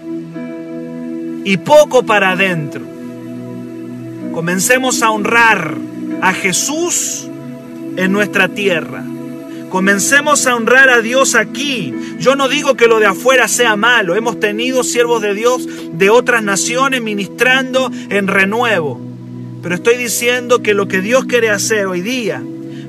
y 1.43 1.57
poco 1.57 2.03
para 2.03 2.31
adentro. 2.31 2.81
Comencemos 4.33 5.01
a 5.01 5.11
honrar 5.11 5.75
a 6.21 6.33
Jesús 6.33 7.27
en 7.95 8.11
nuestra 8.11 8.49
tierra. 8.49 9.03
Comencemos 9.69 10.47
a 10.47 10.55
honrar 10.55 10.89
a 10.89 11.01
Dios 11.01 11.35
aquí. 11.35 11.93
Yo 12.19 12.35
no 12.35 12.47
digo 12.47 12.75
que 12.75 12.87
lo 12.87 12.99
de 12.99 13.07
afuera 13.07 13.47
sea 13.47 13.75
malo. 13.75 14.15
Hemos 14.15 14.39
tenido 14.39 14.83
siervos 14.83 15.21
de 15.21 15.33
Dios 15.33 15.67
de 15.93 16.09
otras 16.09 16.43
naciones 16.43 17.01
ministrando 17.01 17.91
en 18.09 18.27
renuevo. 18.27 19.01
Pero 19.61 19.75
estoy 19.75 19.97
diciendo 19.97 20.61
que 20.61 20.73
lo 20.73 20.87
que 20.87 21.01
Dios 21.01 21.25
quiere 21.25 21.49
hacer 21.49 21.87
hoy 21.87 22.01
día 22.01 22.41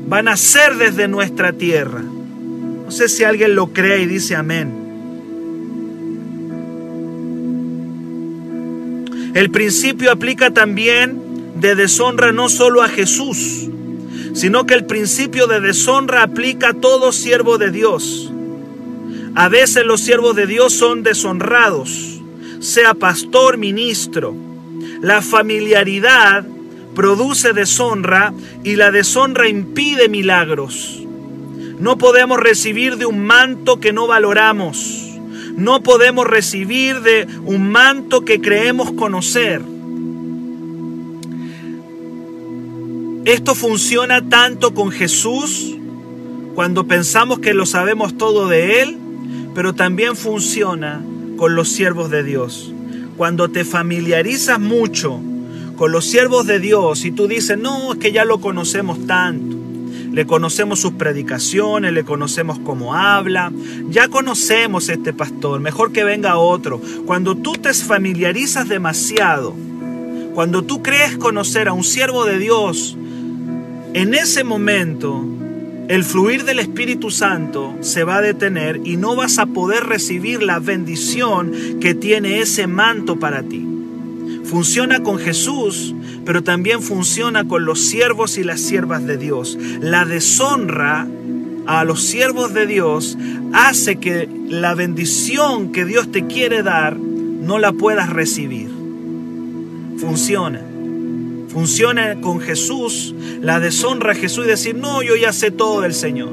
van 0.07 0.29
a 0.29 0.37
ser 0.37 0.77
desde 0.77 1.09
nuestra 1.09 1.53
tierra. 1.53 2.03
No 2.03 2.91
sé 2.91 3.09
si 3.09 3.25
alguien 3.25 3.55
lo 3.55 3.73
cree 3.73 4.03
y 4.03 4.07
dice 4.07 4.37
amén. 4.37 4.87
El 9.35 9.51
principio 9.51 10.12
aplica 10.12 10.53
también 10.53 11.21
de 11.57 11.75
deshonra 11.75 12.33
no 12.33 12.49
solo 12.49 12.83
a 12.83 12.89
Jesús, 12.89 13.69
sino 14.37 14.66
que 14.66 14.75
el 14.75 14.85
principio 14.85 15.46
de 15.46 15.61
deshonra 15.61 16.22
aplica 16.22 16.68
a 16.68 16.75
todo 16.75 17.11
siervo 17.11 17.57
de 17.57 17.70
Dios. 17.70 18.31
A 19.35 19.49
veces 19.49 19.87
los 19.87 20.03
siervos 20.03 20.37
de 20.37 20.46
Dios 20.46 20.75
son 20.75 21.03
deshonrados, 21.03 22.20
sea 22.61 22.92
pastor, 22.92 23.57
ministro. 23.57 24.35
La 25.01 25.22
familiaridad 25.22 26.44
produce 26.94 27.55
deshonra 27.55 28.35
y 28.62 28.77
la 28.77 28.90
deshonra 28.90 29.49
impide 29.49 30.11
milagros. 30.11 31.03
No 31.81 31.96
podemos 31.96 32.38
recibir 32.38 32.99
de 32.99 33.07
un 33.07 33.25
manto 33.25 33.81
que 33.81 33.94
no 33.94 34.07
valoramos. 34.07 35.03
No 35.57 35.83
podemos 35.83 36.27
recibir 36.27 37.01
de 37.01 37.27
un 37.46 37.70
manto 37.70 38.27
que 38.27 38.42
creemos 38.42 38.92
conocer. 38.92 39.62
Esto 43.27 43.57
funciona 43.57 44.29
tanto 44.29 44.73
con 44.73 44.93
Jesús, 44.93 45.77
cuando 46.55 46.87
pensamos 46.87 47.41
que 47.41 47.55
lo 47.55 47.67
sabemos 47.67 48.17
todo 48.17 48.47
de 48.47 48.83
Él, 48.83 48.97
pero 49.53 49.75
también 49.75 50.15
funciona 50.15 51.05
con 51.37 51.57
los 51.57 51.69
siervos 51.69 52.09
de 52.09 52.23
Dios. 52.23 52.73
Cuando 53.17 53.49
te 53.49 53.65
familiarizas 53.65 54.61
mucho 54.61 55.19
con 55.77 55.91
los 55.91 56.05
siervos 56.05 56.47
de 56.47 56.61
Dios 56.61 57.05
y 57.05 57.11
tú 57.11 57.27
dices, 57.27 57.59
no, 57.59 57.95
es 57.95 57.99
que 57.99 58.12
ya 58.12 58.25
lo 58.25 58.41
conocemos 58.41 59.05
tanto. 59.09 59.57
Le 60.12 60.25
conocemos 60.25 60.79
sus 60.79 60.93
predicaciones, 60.93 61.93
le 61.93 62.05
conocemos 62.05 62.61
cómo 62.61 62.95
habla, 62.95 63.51
ya 63.91 64.07
conocemos 64.07 64.89
a 64.89 64.93
este 64.93 65.12
pastor, 65.12 65.59
mejor 65.59 65.91
que 65.91 66.05
venga 66.05 66.39
otro. 66.39 66.81
Cuando 67.07 67.37
tú 67.37 67.55
te 67.55 67.75
familiarizas 67.75 68.69
demasiado, 68.69 69.53
cuando 70.33 70.62
tú 70.62 70.81
crees 70.81 71.17
conocer 71.17 71.67
a 71.67 71.73
un 71.73 71.83
siervo 71.83 72.25
de 72.25 72.39
Dios, 72.39 72.97
en 73.94 74.14
ese 74.14 74.44
momento 74.44 75.25
el 75.88 76.03
fluir 76.03 76.44
del 76.44 76.59
Espíritu 76.59 77.11
Santo 77.11 77.77
se 77.81 78.03
va 78.03 78.16
a 78.16 78.20
detener 78.20 78.81
y 78.85 78.96
no 78.96 79.14
vas 79.14 79.38
a 79.38 79.46
poder 79.46 79.85
recibir 79.85 80.42
la 80.42 80.59
bendición 80.59 81.53
que 81.81 81.94
tiene 81.94 82.40
ese 82.40 82.66
manto 82.66 83.20
para 83.20 83.42
ti. 83.44 83.64
Funciona 84.44 85.03
con 85.03 85.18
Jesús, 85.18 85.94
pero 86.25 86.42
también 86.42 86.83
funciona 86.83 87.46
con 87.46 87.64
los 87.64 87.87
siervos 87.87 88.37
y 88.37 88.44
las 88.44 88.61
siervas 88.61 89.07
de 89.07 89.16
Dios. 89.16 89.57
La 89.81 90.05
deshonra 90.05 91.07
a 91.66 91.85
los 91.85 92.03
siervos 92.03 92.53
de 92.53 92.66
Dios 92.66 93.16
hace 93.53 93.96
que 93.96 94.29
la 94.49 94.75
bendición 94.75 95.72
que 95.72 95.85
Dios 95.85 96.11
te 96.11 96.27
quiere 96.27 96.62
dar 96.62 96.96
no 96.96 97.59
la 97.59 97.72
puedas 97.72 98.11
recibir. 98.11 98.70
Funciona 99.99 100.61
funciona 101.57 102.21
con 102.21 102.38
Jesús, 102.38 103.14
la 103.40 103.61
deshonra 103.61 104.12
a 104.12 104.14
Jesús 104.14 104.45
y 104.45 104.49
decir, 104.49 104.75
no, 104.75 105.03
yo 105.03 105.16
ya 105.16 105.33
sé 105.33 105.51
todo 105.51 105.81
del 105.81 105.95
Señor, 105.95 106.33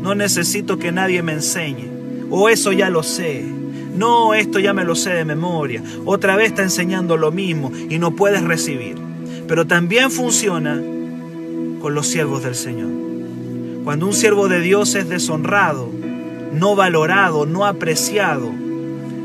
no 0.00 0.14
necesito 0.14 0.78
que 0.78 0.92
nadie 0.92 1.22
me 1.22 1.34
enseñe, 1.34 1.90
o 2.30 2.48
eso 2.48 2.72
ya 2.72 2.88
lo 2.88 3.02
sé, 3.02 3.44
no, 3.94 4.32
esto 4.32 4.60
ya 4.60 4.72
me 4.72 4.84
lo 4.84 4.94
sé 4.94 5.10
de 5.10 5.26
memoria, 5.26 5.82
otra 6.06 6.36
vez 6.36 6.46
está 6.46 6.62
enseñando 6.62 7.18
lo 7.18 7.30
mismo 7.30 7.70
y 7.90 7.98
no 7.98 8.16
puedes 8.16 8.42
recibir. 8.44 8.96
Pero 9.46 9.66
también 9.66 10.10
funciona 10.10 10.80
con 11.82 11.94
los 11.94 12.06
siervos 12.06 12.42
del 12.42 12.54
Señor. 12.54 12.88
Cuando 13.84 14.06
un 14.06 14.14
siervo 14.14 14.48
de 14.48 14.62
Dios 14.62 14.94
es 14.94 15.06
deshonrado, 15.06 15.90
no 16.54 16.76
valorado, 16.76 17.44
no 17.44 17.66
apreciado, 17.66 18.50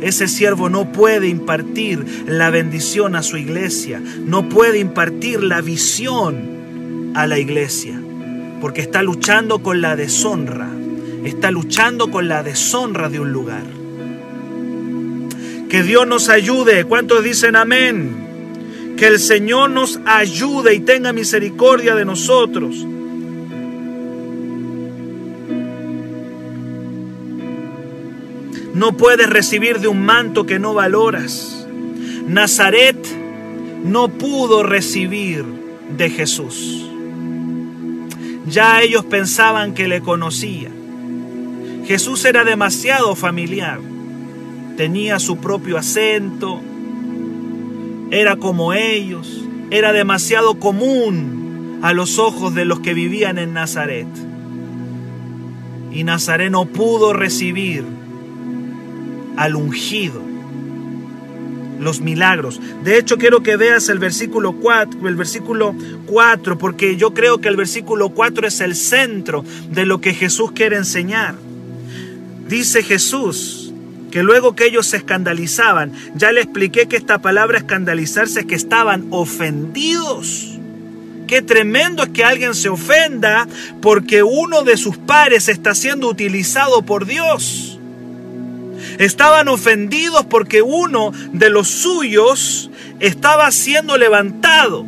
ese 0.02 0.28
siervo 0.28 0.70
no 0.70 0.92
puede 0.92 1.28
impartir 1.28 2.06
la 2.28 2.50
bendición 2.50 3.16
a 3.16 3.24
su 3.24 3.38
iglesia, 3.38 4.02
no 4.26 4.48
puede 4.50 4.80
impartir 4.80 5.44
la 5.44 5.62
visión 5.62 7.12
a 7.16 7.26
la 7.26 7.40
iglesia, 7.40 8.00
porque 8.62 8.82
está 8.82 9.02
luchando 9.02 9.60
con 9.60 9.82
la 9.82 9.96
deshonra, 9.96 10.70
está 11.24 11.52
luchando 11.52 12.12
con 12.12 12.28
la 12.28 12.44
deshonra 12.44 13.10
de 13.10 13.20
un 13.20 13.32
lugar. 13.32 13.64
Que 15.70 15.84
Dios 15.84 16.08
nos 16.08 16.30
ayude, 16.30 16.86
¿cuántos 16.86 17.24
dicen 17.24 17.56
amén? 17.56 18.96
Que 18.98 19.08
el 19.08 19.20
Señor 19.20 19.70
nos 19.72 20.00
ayude 20.06 20.74
y 20.76 20.80
tenga 20.80 21.12
misericordia 21.12 21.96
de 21.96 22.06
nosotros. 22.06 22.86
No 28.78 28.96
puedes 28.96 29.28
recibir 29.28 29.80
de 29.80 29.88
un 29.88 30.06
manto 30.06 30.46
que 30.46 30.60
no 30.60 30.76
valoras. 30.76 31.68
Nazaret 32.28 32.96
no 33.84 34.08
pudo 34.08 34.62
recibir 34.62 35.44
de 35.98 36.12
Jesús. 36.12 36.88
Ya 38.46 38.80
ellos 38.84 39.04
pensaban 39.06 39.74
que 39.74 39.88
le 39.88 40.02
conocía. 40.02 40.70
Jesús 41.88 42.24
era 42.24 42.44
demasiado 42.44 43.16
familiar. 43.16 43.80
Tenía 44.76 45.18
su 45.18 45.38
propio 45.38 45.80
acento. 45.80 46.62
Era 48.12 48.36
como 48.36 48.74
ellos. 48.74 49.44
Era 49.72 49.92
demasiado 49.92 50.60
común 50.60 51.80
a 51.82 51.94
los 51.94 52.20
ojos 52.20 52.54
de 52.54 52.66
los 52.66 52.82
que 52.82 52.94
vivían 52.94 53.40
en 53.40 53.54
Nazaret. 53.54 54.08
Y 55.92 56.04
Nazaret 56.04 56.52
no 56.52 56.66
pudo 56.66 57.14
recibir 57.14 57.97
al 59.38 59.56
ungido 59.56 60.22
los 61.80 62.02
milagros. 62.02 62.60
De 62.84 62.98
hecho, 62.98 63.18
quiero 63.18 63.44
que 63.44 63.56
veas 63.58 63.90
el 63.90 64.00
versículo 64.00 64.54
4, 64.54 65.08
el 65.08 65.16
versículo 65.16 65.76
4, 66.08 66.58
porque 66.58 66.98
yo 66.98 67.14
creo 67.14 67.40
que 67.40 67.50
el 67.50 67.56
versículo 67.56 68.10
4 68.10 68.48
es 68.48 68.62
el 68.62 68.76
centro 68.76 69.44
de 69.72 69.86
lo 69.86 70.02
que 70.02 70.14
Jesús 70.14 70.52
quiere 70.52 70.78
enseñar. 70.78 71.36
Dice 72.48 72.84
Jesús 72.84 73.74
que 74.12 74.24
luego 74.24 74.56
que 74.56 74.66
ellos 74.66 74.88
se 74.88 74.98
escandalizaban, 74.98 75.92
ya 76.16 76.32
le 76.32 76.42
expliqué 76.42 76.88
que 76.88 76.96
esta 76.96 77.20
palabra 77.22 77.58
escandalizarse 77.58 78.42
es 78.42 78.46
que 78.46 78.56
estaban 78.56 79.08
ofendidos. 79.10 80.58
Qué 81.28 81.42
tremendo 81.42 82.04
es 82.04 82.10
que 82.10 82.24
alguien 82.24 82.56
se 82.56 82.70
ofenda 82.70 83.48
porque 83.82 84.24
uno 84.24 84.64
de 84.64 84.78
sus 84.78 84.98
pares 84.98 85.50
está 85.50 85.76
siendo 85.76 86.08
utilizado 86.08 86.84
por 86.84 87.06
Dios. 87.06 87.77
Estaban 88.98 89.48
ofendidos 89.48 90.26
porque 90.26 90.62
uno 90.62 91.12
de 91.32 91.50
los 91.50 91.68
suyos 91.68 92.72
estaba 93.00 93.52
siendo 93.52 93.98
levantado. 93.98 94.86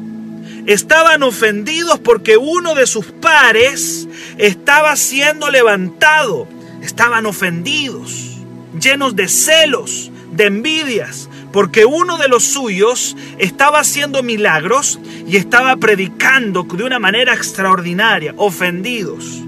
Estaban 0.66 1.24
ofendidos 1.24 2.00
porque 2.00 2.38
uno 2.38 2.76
de 2.76 2.88
sus 2.88 3.06
pares 3.08 4.08
estaba 4.38 4.96
siendo 4.96 5.50
levantado. 5.50 6.48
Estaban 6.82 7.26
ofendidos, 7.26 8.38
llenos 8.80 9.16
de 9.16 9.28
celos, 9.28 10.12
de 10.32 10.46
envidias, 10.46 11.30
porque 11.52 11.86
uno 11.86 12.18
de 12.18 12.28
los 12.28 12.44
suyos 12.44 13.16
estaba 13.38 13.80
haciendo 13.80 14.24
milagros 14.24 15.00
y 15.28 15.36
estaba 15.38 15.76
predicando 15.78 16.64
de 16.64 16.84
una 16.84 17.00
manera 17.00 17.34
extraordinaria, 17.34 18.34
ofendidos. 18.38 19.44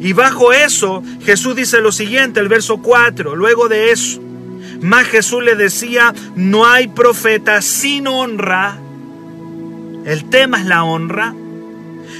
Y 0.00 0.12
bajo 0.12 0.52
eso 0.52 1.02
Jesús 1.22 1.56
dice 1.56 1.80
lo 1.80 1.92
siguiente, 1.92 2.40
el 2.40 2.48
verso 2.48 2.78
4, 2.78 3.34
luego 3.34 3.68
de 3.68 3.90
eso, 3.90 4.20
más 4.80 5.06
Jesús 5.08 5.42
le 5.42 5.56
decía, 5.56 6.14
no 6.36 6.66
hay 6.66 6.88
profeta 6.88 7.60
sin 7.62 8.06
honra, 8.06 8.78
el 10.04 10.24
tema 10.30 10.60
es 10.60 10.66
la 10.66 10.84
honra, 10.84 11.34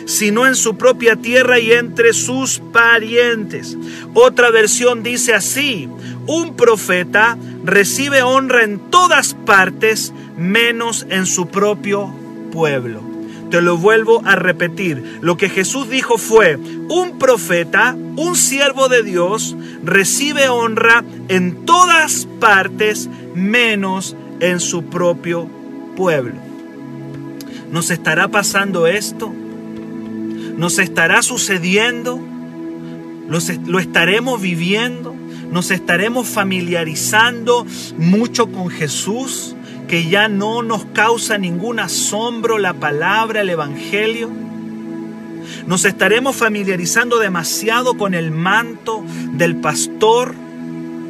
sino 0.06 0.46
en 0.46 0.56
su 0.56 0.76
propia 0.76 1.16
tierra 1.16 1.58
y 1.58 1.72
entre 1.72 2.12
sus 2.12 2.60
parientes. 2.72 3.76
Otra 4.14 4.50
versión 4.50 5.02
dice 5.02 5.34
así, 5.34 5.88
un 6.26 6.56
profeta 6.56 7.38
recibe 7.64 8.22
honra 8.22 8.64
en 8.64 8.78
todas 8.90 9.34
partes, 9.34 10.12
menos 10.36 11.06
en 11.10 11.26
su 11.26 11.48
propio 11.48 12.12
pueblo. 12.50 13.08
Te 13.50 13.62
lo 13.62 13.78
vuelvo 13.78 14.22
a 14.24 14.37
repetir. 14.37 15.18
Lo 15.22 15.37
que 15.37 15.48
Jesús 15.48 15.88
dijo 15.88 16.18
fue, 16.18 16.56
un 16.88 17.18
profeta, 17.18 17.96
un 18.16 18.37
siervo 18.37 18.88
de 18.88 19.02
Dios, 19.02 19.56
recibe 19.82 20.48
honra 20.48 21.04
en 21.28 21.64
todas 21.64 22.26
partes 22.40 23.08
menos 23.34 24.16
en 24.40 24.61
su 24.61 24.84
propio 24.84 25.48
pueblo. 25.96 26.34
¿Nos 27.70 27.90
estará 27.90 28.28
pasando 28.28 28.87
esto? 28.87 29.32
¿Nos 30.56 30.78
estará 30.78 31.22
sucediendo? 31.22 32.20
¿Lo 33.28 33.78
estaremos 33.78 34.40
viviendo? 34.40 35.14
¿Nos 35.50 35.70
estaremos 35.70 36.28
familiarizando 36.28 37.66
mucho 37.96 38.50
con 38.50 38.68
Jesús? 38.68 39.54
Que 39.88 40.07
ya 40.07 40.29
no 40.29 40.62
nos 40.62 40.85
causa 40.87 41.38
ningún 41.38 41.81
asombro 41.81 42.59
la 42.59 42.74
palabra, 42.74 43.40
el 43.40 43.51
Evangelio? 43.51 44.31
¿Nos 45.66 45.85
estaremos 45.87 46.37
familiarizando 46.37 47.18
demasiado 47.18 47.96
con 47.96 48.14
el 48.14 48.31
manto 48.31 49.03
del 49.33 49.57
pastor, 49.57 50.35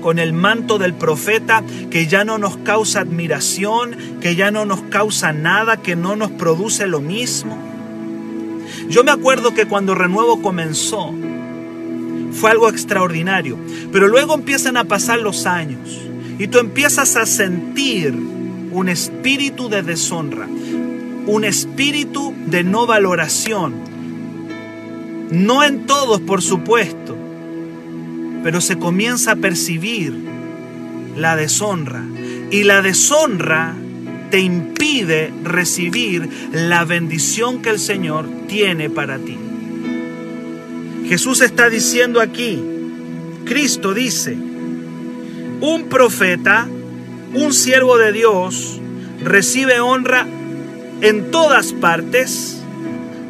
con 0.01 0.21
el 0.21 0.33
manto 0.33 0.79
del 0.79 0.95
profeta, 0.95 1.64
que 1.91 2.07
ya 2.07 2.25
no 2.25 2.38
nos 2.38 2.57
causa 2.59 3.01
admiración, 3.01 3.97
que 4.21 4.37
ya 4.37 4.53
no 4.53 4.64
nos 4.64 4.81
causa 4.83 5.33
nada, 5.33 5.79
que 5.79 5.97
no 5.97 6.14
nos 6.14 6.31
produce 6.31 6.87
lo 6.87 7.01
mismo? 7.01 7.59
Yo 8.88 9.03
me 9.03 9.11
acuerdo 9.11 9.55
que 9.55 9.67
cuando 9.67 9.97
Renuevo 9.97 10.41
comenzó, 10.41 11.12
fue 12.33 12.53
algo 12.53 12.69
extraordinario, 12.69 13.59
pero 13.91 14.07
luego 14.07 14.35
empiezan 14.35 14.77
a 14.77 14.85
pasar 14.85 15.19
los 15.19 15.47
años 15.47 15.99
y 16.38 16.47
tú 16.47 16.59
empiezas 16.59 17.17
a 17.17 17.27
sentir 17.27 18.38
un 18.70 18.88
espíritu 18.88 19.68
de 19.68 19.83
deshonra, 19.83 20.46
un 21.26 21.44
espíritu 21.44 22.35
de 22.46 22.64
no 22.64 22.87
valoración. 22.87 23.74
No 25.31 25.62
en 25.62 25.87
todos, 25.87 26.20
por 26.20 26.40
supuesto, 26.40 27.16
pero 28.42 28.61
se 28.61 28.78
comienza 28.78 29.33
a 29.33 29.37
percibir 29.37 30.14
la 31.16 31.37
deshonra. 31.37 32.02
Y 32.50 32.64
la 32.64 32.81
deshonra 32.81 33.74
te 34.31 34.40
impide 34.40 35.33
recibir 35.44 36.28
la 36.52 36.85
bendición 36.85 37.61
que 37.61 37.70
el 37.70 37.78
Señor 37.78 38.26
tiene 38.46 38.88
para 38.88 39.18
ti. 39.18 39.37
Jesús 41.07 41.40
está 41.40 41.70
diciendo 41.70 42.20
aquí, 42.20 42.62
Cristo 43.44 43.94
dice, 43.94 44.37
un 45.61 45.85
profeta 45.88 46.68
un 47.35 47.53
siervo 47.53 47.99
de 47.99 48.12
Dios 48.12 48.81
recibe 49.23 49.81
honra 49.81 50.27
en 51.01 51.31
todas 51.31 51.73
partes, 51.73 52.62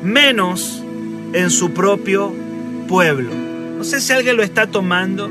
menos 0.03 0.83
en 1.33 1.51
su 1.51 1.73
propio 1.73 2.33
pueblo. 2.87 3.31
No 3.77 3.85
sé 3.85 4.01
si 4.01 4.13
alguien 4.13 4.37
lo 4.37 4.43
está 4.43 4.67
tomando, 4.67 5.31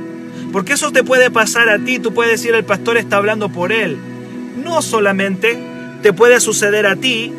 porque 0.52 0.74
eso 0.74 0.92
te 0.92 1.04
puede 1.04 1.32
pasar 1.32 1.70
a 1.70 1.80
ti, 1.80 2.00
tú 2.00 2.14
puedes 2.14 2.34
decir 2.34 2.56
el 2.56 2.66
pastor 2.66 2.98
está 2.98 3.18
hablando 3.18 3.50
por 3.50 3.72
él. 3.72 3.98
No 4.64 4.82
solamente 4.82 5.58
te 6.02 6.14
puede 6.14 6.40
suceder 6.40 6.86
a 6.86 6.96
ti, 6.96 7.32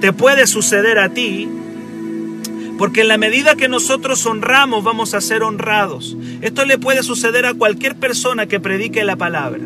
te 0.00 0.12
puede 0.12 0.46
suceder 0.46 0.98
a 0.98 1.08
ti, 1.08 1.48
porque 2.78 3.00
en 3.00 3.08
la 3.08 3.18
medida 3.18 3.56
que 3.56 3.68
nosotros 3.68 4.24
honramos 4.26 4.84
vamos 4.84 5.14
a 5.14 5.20
ser 5.20 5.42
honrados. 5.42 6.16
Esto 6.42 6.64
le 6.64 6.78
puede 6.78 7.02
suceder 7.02 7.46
a 7.46 7.54
cualquier 7.54 7.96
persona 7.96 8.46
que 8.46 8.60
predique 8.60 9.02
la 9.04 9.16
palabra. 9.16 9.62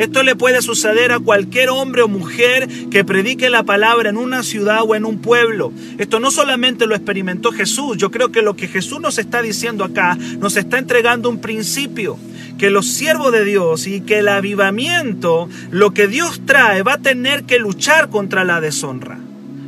Esto 0.00 0.22
le 0.22 0.34
puede 0.34 0.62
suceder 0.62 1.12
a 1.12 1.20
cualquier 1.20 1.68
hombre 1.68 2.00
o 2.00 2.08
mujer 2.08 2.66
que 2.90 3.04
predique 3.04 3.50
la 3.50 3.64
palabra 3.64 4.08
en 4.08 4.16
una 4.16 4.42
ciudad 4.42 4.80
o 4.82 4.94
en 4.94 5.04
un 5.04 5.18
pueblo. 5.18 5.74
Esto 5.98 6.20
no 6.20 6.30
solamente 6.30 6.86
lo 6.86 6.94
experimentó 6.94 7.52
Jesús, 7.52 7.98
yo 7.98 8.10
creo 8.10 8.32
que 8.32 8.40
lo 8.40 8.56
que 8.56 8.66
Jesús 8.66 8.98
nos 8.98 9.18
está 9.18 9.42
diciendo 9.42 9.84
acá 9.84 10.16
nos 10.38 10.56
está 10.56 10.78
entregando 10.78 11.28
un 11.28 11.42
principio 11.42 12.16
que 12.56 12.70
los 12.70 12.86
siervos 12.86 13.30
de 13.30 13.44
Dios 13.44 13.86
y 13.86 14.00
que 14.00 14.20
el 14.20 14.28
avivamiento, 14.28 15.50
lo 15.70 15.92
que 15.92 16.08
Dios 16.08 16.40
trae, 16.46 16.82
va 16.82 16.94
a 16.94 17.02
tener 17.02 17.44
que 17.44 17.58
luchar 17.58 18.08
contra 18.08 18.42
la 18.44 18.62
deshonra. 18.62 19.18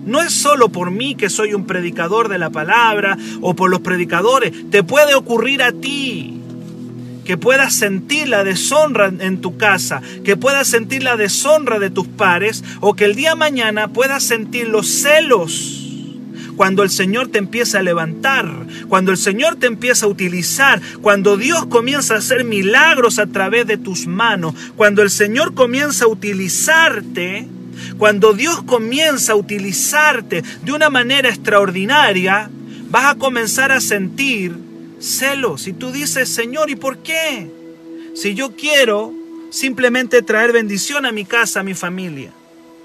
No 0.07 0.23
es 0.23 0.33
solo 0.33 0.71
por 0.71 0.91
mí 0.91 1.15
que 1.15 1.29
soy 1.29 1.53
un 1.53 1.67
predicador 1.67 2.31
de 2.31 2.39
la 2.39 2.49
palabra 2.49 3.19
o 3.43 3.55
por 3.55 3.69
los 3.69 3.81
predicadores, 3.81 4.71
te 4.71 4.83
puede 4.83 5.15
ocurrir 5.15 5.63
a 5.63 5.73
ti 5.73 6.42
que 7.25 7.37
puedas 7.37 7.75
sentir 7.75 8.29
la 8.29 8.45
deshonra 8.45 9.13
en 9.19 9.41
tu 9.41 9.57
casa, 9.57 10.03
que 10.25 10.37
puedas 10.37 10.69
sentir 10.69 11.03
la 11.03 11.17
deshonra 11.17 11.79
de 11.79 11.91
tus 11.91 12.07
pares 12.07 12.65
o 12.81 12.95
que 12.95 13.05
el 13.05 13.15
día 13.15 13.35
mañana 13.35 13.89
puedas 13.89 14.23
sentir 14.23 14.69
los 14.69 14.89
celos 14.89 15.83
cuando 16.57 16.83
el 16.83 16.91
Señor 16.91 17.29
te 17.29 17.39
empieza 17.39 17.79
a 17.79 17.83
levantar, 17.83 18.49
cuando 18.89 19.11
el 19.11 19.17
Señor 19.17 19.57
te 19.57 19.67
empieza 19.67 20.07
a 20.07 20.09
utilizar, 20.09 20.81
cuando 21.01 21.37
Dios 21.37 21.67
comienza 21.67 22.15
a 22.15 22.19
hacer 22.19 22.45
milagros 22.45 23.19
a 23.19 23.27
través 23.27 23.67
de 23.67 23.79
tus 23.79 24.07
manos, 24.07 24.55
cuando 24.77 25.03
el 25.03 25.11
Señor 25.11 25.55
comienza 25.55 26.05
a 26.05 26.09
utilizarte, 26.09 27.49
cuando 27.99 28.33
Dios 28.33 28.63
comienza 28.65 29.33
a 29.33 29.37
utilizarte 29.37 30.43
de 30.63 30.73
una 30.73 30.91
manera 30.91 31.31
extraordinaria, 31.31 32.51
vas 32.91 33.07
a 33.07 33.15
comenzar 33.19 33.73
a 33.73 33.81
sentir 33.81 34.55
celos. 35.03 35.67
Y 35.67 35.73
tú 35.73 35.93
dices, 35.93 36.29
Señor, 36.29 36.71
¿y 36.71 36.77
por 36.77 36.99
qué? 36.99 37.51
Si 38.15 38.35
yo 38.35 38.55
quiero 38.57 39.13
simplemente 39.51 40.23
traer 40.23 40.53
bendición 40.53 41.05
a 41.05 41.13
mi 41.13 41.25
casa, 41.25 41.61
a 41.61 41.65
mi 41.65 41.75
familia. 41.75 42.33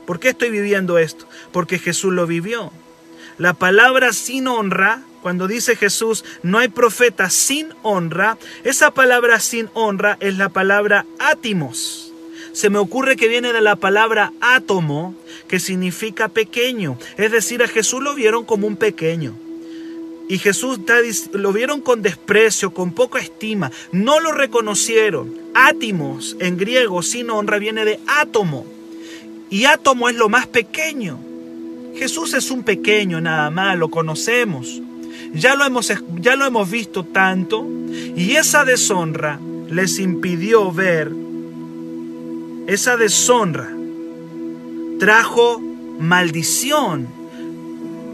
¿Por 0.06 0.19
qué 0.19 0.30
estoy 0.30 0.49
viviendo 0.49 0.97
esto? 0.97 1.27
Porque 1.51 1.80
Jesús 1.80 2.13
lo 2.13 2.27
vivió. 2.27 2.71
La 3.38 3.53
palabra 3.53 4.13
sin 4.13 4.47
honra, 4.47 5.03
cuando 5.21 5.47
dice 5.47 5.75
Jesús, 5.75 6.25
no 6.43 6.60
hay 6.60 6.67
profeta 6.69 7.30
sin 7.30 7.69
honra, 7.84 8.38
esa 8.63 8.91
palabra 8.91 9.39
sin 9.39 9.69
honra 9.73 10.17
es 10.19 10.38
la 10.38 10.49
palabra 10.49 11.06
átimos. 11.19 12.13
Se 12.53 12.69
me 12.69 12.80
ocurre 12.80 13.15
que 13.15 13.27
viene 13.27 13.53
de 13.53 13.62
la 13.62 13.75
palabra 13.75 14.34
átomo, 14.41 15.15
que 15.47 15.60
significa 15.60 16.27
pequeño. 16.27 16.97
Es 17.17 17.32
decir, 17.32 17.62
a 17.62 17.67
Jesús 17.67 18.01
lo 18.01 18.15
vieron 18.15 18.45
como 18.45 18.65
un 18.65 18.75
pequeño. 18.75 19.36
Y 20.30 20.40
Jesús 20.40 20.80
lo 21.32 21.54
vieron 21.54 21.82
con 21.82 22.02
desprecio, 22.02 22.74
con 22.74 22.92
poca 22.92 23.20
estima. 23.20 23.72
No 23.92 24.20
lo 24.20 24.32
reconocieron. 24.32 25.34
Átimos 25.54 26.36
en 26.40 26.58
griego 26.58 27.02
sin 27.02 27.30
honra 27.30 27.60
viene 27.60 27.86
de 27.86 28.00
átomo. 28.08 28.66
Y 29.50 29.66
átomo 29.66 30.10
es 30.10 30.16
lo 30.16 30.28
más 30.28 30.48
pequeño. 30.48 31.18
Jesús 31.96 32.34
es 32.34 32.52
un 32.52 32.63
pequeño 32.63 33.22
nada 33.22 33.50
más, 33.50 33.78
lo 33.78 33.90
conocemos. 33.90 34.82
Ya 35.34 35.56
lo 35.56 35.66
hemos, 35.66 35.92
ya 36.20 36.36
lo 36.36 36.46
hemos 36.46 36.70
visto 36.70 37.06
tanto. 37.06 37.66
Y 38.16 38.36
esa 38.36 38.66
deshonra 38.66 39.40
les 39.70 40.00
impidió 40.00 40.72
ver. 40.72 41.12
Esa 42.68 42.98
deshonra 42.98 43.74
trajo 45.00 45.62
maldición. 46.00 47.16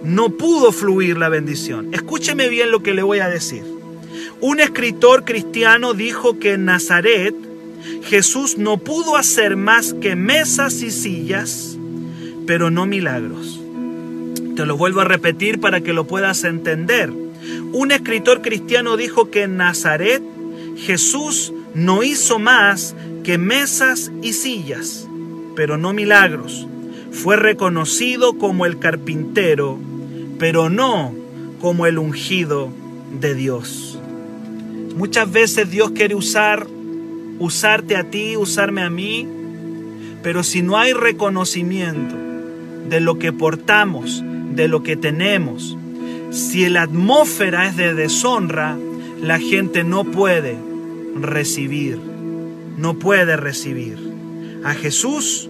No 0.03 0.31
pudo 0.31 0.71
fluir 0.71 1.17
la 1.17 1.29
bendición. 1.29 1.93
Escúcheme 1.93 2.49
bien 2.49 2.71
lo 2.71 2.83
que 2.83 2.93
le 2.93 3.03
voy 3.03 3.19
a 3.19 3.29
decir. 3.29 3.63
Un 4.41 4.59
escritor 4.59 5.23
cristiano 5.23 5.93
dijo 5.93 6.39
que 6.39 6.53
en 6.53 6.65
Nazaret 6.65 7.33
Jesús 8.03 8.57
no 8.57 8.77
pudo 8.77 9.15
hacer 9.15 9.55
más 9.55 9.93
que 9.93 10.15
mesas 10.15 10.81
y 10.81 10.91
sillas, 10.91 11.77
pero 12.45 12.69
no 12.69 12.85
milagros. 12.85 13.61
Te 14.55 14.65
lo 14.65 14.75
vuelvo 14.75 14.99
a 14.99 15.05
repetir 15.05 15.61
para 15.61 15.81
que 15.81 15.93
lo 15.93 16.05
puedas 16.05 16.43
entender. 16.43 17.11
Un 17.71 17.91
escritor 17.91 18.41
cristiano 18.41 18.97
dijo 18.97 19.31
que 19.31 19.43
en 19.43 19.57
Nazaret 19.57 20.21
Jesús 20.77 21.53
no 21.73 22.03
hizo 22.03 22.39
más 22.39 22.95
que 23.23 23.37
mesas 23.37 24.11
y 24.21 24.33
sillas, 24.33 25.07
pero 25.55 25.77
no 25.77 25.93
milagros. 25.93 26.67
Fue 27.11 27.35
reconocido 27.35 28.37
como 28.37 28.65
el 28.65 28.79
carpintero, 28.79 29.79
pero 30.39 30.69
no 30.69 31.13
como 31.59 31.85
el 31.85 31.97
ungido 31.97 32.69
de 33.19 33.35
Dios. 33.35 33.99
Muchas 34.95 35.31
veces 35.31 35.71
Dios 35.71 35.91
quiere 35.91 36.15
usar 36.15 36.67
usarte 37.39 37.95
a 37.95 38.05
ti, 38.05 38.37
usarme 38.37 38.81
a 38.81 38.89
mí, 38.89 39.27
pero 40.21 40.43
si 40.43 40.61
no 40.61 40.77
hay 40.77 40.93
reconocimiento 40.93 42.15
de 42.89 42.99
lo 42.99 43.19
que 43.19 43.33
portamos, 43.33 44.23
de 44.55 44.67
lo 44.67 44.83
que 44.83 44.95
tenemos, 44.95 45.77
si 46.31 46.67
la 46.69 46.83
atmósfera 46.83 47.67
es 47.67 47.75
de 47.75 47.93
deshonra, 47.93 48.77
la 49.21 49.39
gente 49.39 49.83
no 49.83 50.05
puede 50.05 50.57
recibir, 51.15 51.99
no 52.77 52.95
puede 52.95 53.35
recibir. 53.35 53.97
A 54.63 54.73
Jesús 54.73 55.49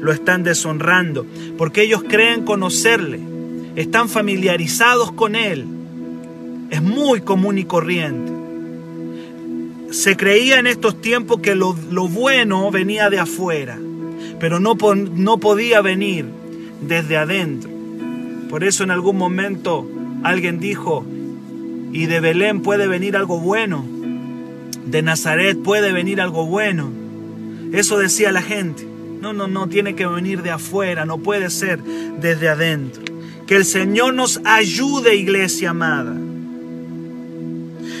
lo 0.00 0.12
están 0.12 0.44
deshonrando 0.44 1.26
porque 1.58 1.82
ellos 1.82 2.04
creen 2.08 2.44
conocerle, 2.44 3.20
están 3.76 4.08
familiarizados 4.08 5.12
con 5.12 5.34
Él. 5.34 5.66
Es 6.70 6.82
muy 6.82 7.20
común 7.20 7.58
y 7.58 7.64
corriente. 7.64 8.32
Se 9.90 10.16
creía 10.16 10.58
en 10.58 10.66
estos 10.66 11.00
tiempos 11.00 11.40
que 11.40 11.54
lo, 11.54 11.74
bueno 11.74 12.70
venía 12.70 13.10
de 13.10 13.18
afuera, 13.18 13.78
pero 14.40 14.58
no, 14.58 14.74
no 14.74 15.38
podía 15.38 15.82
venir 15.82 16.26
desde 16.80 17.16
adentro. 17.16 17.70
Por 18.48 18.64
eso 18.64 18.84
en 18.84 18.90
algún 18.90 19.18
momento 19.18 19.86
alguien 20.22 20.60
dijo, 20.60 21.04
y 21.92 22.06
de 22.06 22.20
Belén 22.20 22.62
puede 22.62 22.86
venir 22.86 23.16
algo 23.16 23.38
bueno, 23.38 23.84
de 24.86 25.02
Nazaret 25.02 25.58
puede 25.62 25.92
venir 25.92 26.20
algo 26.20 26.46
bueno. 26.46 26.90
Eso 27.72 27.98
decía 27.98 28.32
la 28.32 28.42
gente. 28.42 28.86
No, 29.20 29.32
no, 29.32 29.46
no, 29.46 29.68
tiene 29.68 29.94
que 29.94 30.06
venir 30.06 30.42
de 30.42 30.50
afuera, 30.50 31.04
no 31.04 31.18
puede 31.18 31.48
ser 31.50 31.82
desde 31.82 32.48
adentro. 32.48 33.11
Que 33.46 33.56
el 33.56 33.64
Señor 33.64 34.14
nos 34.14 34.40
ayude, 34.44 35.16
iglesia 35.16 35.70
amada. 35.70 36.14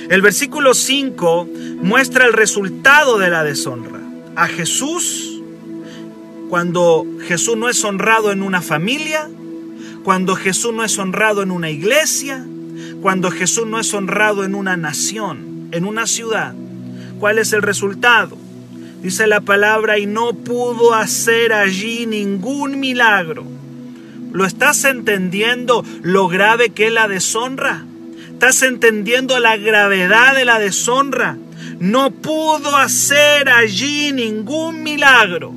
El 0.08 0.20
versículo 0.20 0.74
5 0.74 1.48
muestra 1.82 2.26
el 2.26 2.32
resultado 2.32 3.18
de 3.18 3.30
la 3.30 3.44
deshonra. 3.44 4.00
A 4.36 4.46
Jesús, 4.46 5.40
cuando 6.48 7.06
Jesús 7.26 7.56
no 7.56 7.68
es 7.68 7.82
honrado 7.84 8.30
en 8.30 8.42
una 8.42 8.60
familia, 8.60 9.28
cuando 10.04 10.36
Jesús 10.36 10.72
no 10.74 10.84
es 10.84 10.98
honrado 10.98 11.42
en 11.42 11.50
una 11.50 11.70
iglesia, 11.70 12.44
cuando 13.00 13.30
Jesús 13.30 13.66
no 13.66 13.80
es 13.80 13.92
honrado 13.94 14.44
en 14.44 14.54
una 14.54 14.76
nación, 14.76 15.68
en 15.72 15.84
una 15.84 16.06
ciudad. 16.06 16.54
¿Cuál 17.18 17.38
es 17.38 17.52
el 17.52 17.62
resultado? 17.62 18.36
Dice 19.02 19.26
la 19.26 19.40
palabra, 19.40 19.98
y 19.98 20.06
no 20.06 20.32
pudo 20.34 20.94
hacer 20.94 21.52
allí 21.52 22.06
ningún 22.06 22.78
milagro. 22.80 23.44
¿Lo 24.32 24.44
estás 24.44 24.84
entendiendo 24.84 25.84
lo 26.02 26.28
grave 26.28 26.70
que 26.70 26.88
es 26.88 26.92
la 26.92 27.08
deshonra? 27.08 27.84
¿Estás 28.32 28.62
entendiendo 28.62 29.38
la 29.38 29.56
gravedad 29.56 30.34
de 30.34 30.44
la 30.44 30.58
deshonra? 30.58 31.36
No 31.78 32.10
pudo 32.10 32.76
hacer 32.76 33.48
allí 33.48 34.12
ningún 34.12 34.82
milagro 34.82 35.54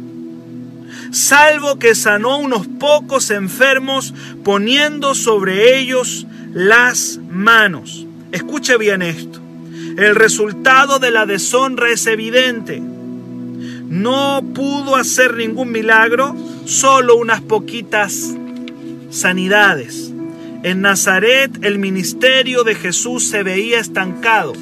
salvo 1.16 1.80
que 1.80 1.96
sanó 1.96 2.38
unos 2.38 2.68
pocos 2.68 3.32
enfermos 3.32 4.14
poniendo 4.44 5.16
sobre 5.16 5.80
ellos 5.80 6.28
las 6.54 7.20
manos. 7.30 8.06
Escuche 8.32 8.78
bien 8.78 9.02
esto. 9.02 9.40
El 9.98 10.16
resultado 10.16 11.00
de 11.00 11.12
la 11.12 11.26
deshonra 11.26 11.90
es 11.90 12.06
evidente. 12.06 12.82
No 12.82 14.44
pudo 14.54 14.96
hacer 14.96 15.36
ningún 15.36 15.72
milagro, 15.72 16.36
solo 16.66 17.16
unas 17.16 17.42
poquitas 17.42 18.36
sanidades. 19.10 20.12
En 20.64 20.82
Nazaret 20.82 21.52
el 21.62 21.80
ministerio 21.80 22.64
de 22.64 22.76
Jesús 22.76 23.30
se 23.30 23.44
veía 23.44 23.80
estancado. 23.80 24.54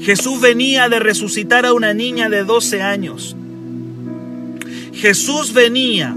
Jesús 0.00 0.40
venía 0.40 0.88
de 0.88 0.98
resucitar 0.98 1.64
a 1.64 1.72
una 1.72 1.94
niña 1.94 2.28
de 2.28 2.44
12 2.44 2.82
años. 2.82 3.34
Jesús 4.92 5.54
venía 5.54 6.14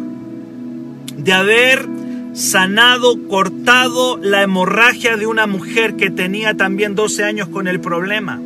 de 1.16 1.34
haber 1.34 1.88
sanado, 2.34 3.18
cortado 3.28 4.20
la 4.22 4.44
hemorragia 4.44 5.18
de 5.18 5.26
una 5.26 5.48
mujer 5.48 5.96
que 5.96 6.12
tenía 6.12 6.56
también 6.56 6.94
12 6.94 7.24
años 7.24 7.48
con 7.48 7.68
el 7.68 7.80
problema. 7.80 8.40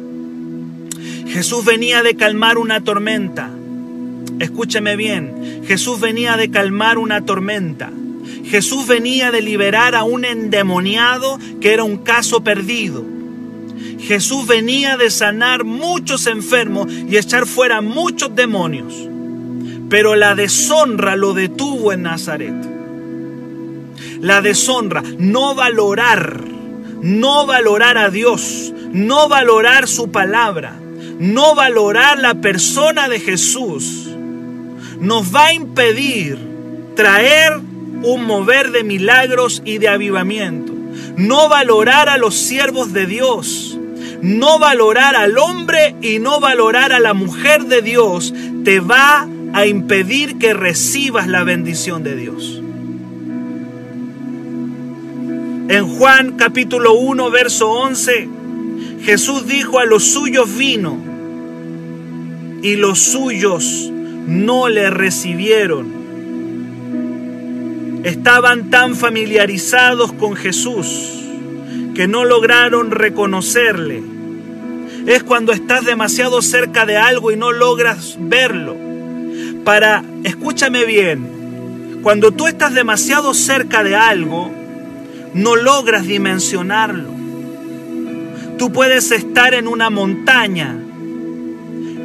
Jesús 1.27 1.65
venía 1.65 2.01
de 2.03 2.15
calmar 2.15 2.57
una 2.57 2.81
tormenta. 2.81 3.49
Escúcheme 4.39 4.95
bien, 4.95 5.61
Jesús 5.65 5.99
venía 5.99 6.37
de 6.37 6.49
calmar 6.49 6.97
una 6.97 7.25
tormenta. 7.25 7.91
Jesús 8.45 8.87
venía 8.87 9.31
de 9.31 9.41
liberar 9.41 9.95
a 9.95 10.03
un 10.03 10.25
endemoniado 10.25 11.39
que 11.59 11.73
era 11.73 11.83
un 11.83 11.97
caso 11.97 12.43
perdido. 12.43 13.03
Jesús 13.99 14.47
venía 14.47 14.97
de 14.97 15.09
sanar 15.09 15.63
muchos 15.63 16.27
enfermos 16.27 16.91
y 16.91 17.17
echar 17.17 17.45
fuera 17.45 17.81
muchos 17.81 18.35
demonios. 18.35 18.93
Pero 19.89 20.15
la 20.15 20.35
deshonra 20.35 21.15
lo 21.15 21.33
detuvo 21.33 21.93
en 21.93 22.03
Nazaret. 22.03 22.55
La 24.19 24.41
deshonra, 24.41 25.03
no 25.17 25.55
valorar, 25.55 26.43
no 27.01 27.45
valorar 27.45 27.97
a 27.97 28.09
Dios, 28.09 28.73
no 28.91 29.27
valorar 29.29 29.87
su 29.87 30.11
palabra, 30.11 30.79
no 31.19 31.55
valorar 31.55 32.19
la 32.19 32.35
persona 32.35 33.09
de 33.09 33.19
Jesús, 33.19 34.07
nos 34.99 35.33
va 35.35 35.47
a 35.47 35.53
impedir 35.53 36.37
traer 36.95 37.59
un 38.03 38.25
mover 38.25 38.71
de 38.71 38.83
milagros 38.83 39.61
y 39.65 39.77
de 39.77 39.89
avivamiento. 39.89 40.73
No 41.17 41.49
valorar 41.49 42.09
a 42.09 42.17
los 42.17 42.35
siervos 42.35 42.93
de 42.93 43.05
Dios, 43.05 43.77
no 44.21 44.59
valorar 44.59 45.15
al 45.15 45.37
hombre 45.37 45.95
y 46.01 46.19
no 46.19 46.39
valorar 46.39 46.93
a 46.93 46.99
la 46.99 47.13
mujer 47.13 47.65
de 47.65 47.81
Dios, 47.81 48.33
te 48.63 48.79
va 48.79 49.27
a 49.53 49.65
impedir 49.65 50.37
que 50.37 50.53
recibas 50.53 51.27
la 51.27 51.43
bendición 51.43 52.03
de 52.03 52.15
Dios. 52.15 52.61
En 55.67 55.87
Juan 55.87 56.33
capítulo 56.37 56.93
1, 56.93 57.31
verso 57.31 57.69
11, 57.69 58.27
Jesús 59.03 59.47
dijo 59.47 59.79
a 59.79 59.85
los 59.85 60.03
suyos 60.03 60.57
vino 60.57 60.97
y 62.61 62.75
los 62.75 62.99
suyos 62.99 63.91
no 64.27 64.69
le 64.69 64.89
recibieron. 64.89 66.00
Estaban 68.03 68.69
tan 68.69 68.95
familiarizados 68.95 70.11
con 70.13 70.35
Jesús 70.35 70.87
que 71.93 72.07
no 72.07 72.25
lograron 72.25 72.91
reconocerle. 72.91 74.01
Es 75.05 75.23
cuando 75.23 75.51
estás 75.51 75.85
demasiado 75.85 76.41
cerca 76.41 76.85
de 76.85 76.97
algo 76.97 77.31
y 77.31 77.35
no 77.35 77.51
logras 77.51 78.17
verlo 78.19 78.91
para, 79.63 80.03
escúchame 80.23 80.85
bien, 80.85 81.99
cuando 82.01 82.31
tú 82.31 82.47
estás 82.47 82.73
demasiado 82.73 83.33
cerca 83.33 83.83
de 83.83 83.95
algo, 83.95 84.51
no 85.33 85.55
logras 85.55 86.07
dimensionarlo. 86.07 87.09
Tú 88.57 88.71
puedes 88.71 89.11
estar 89.11 89.53
en 89.53 89.67
una 89.67 89.89
montaña 89.89 90.75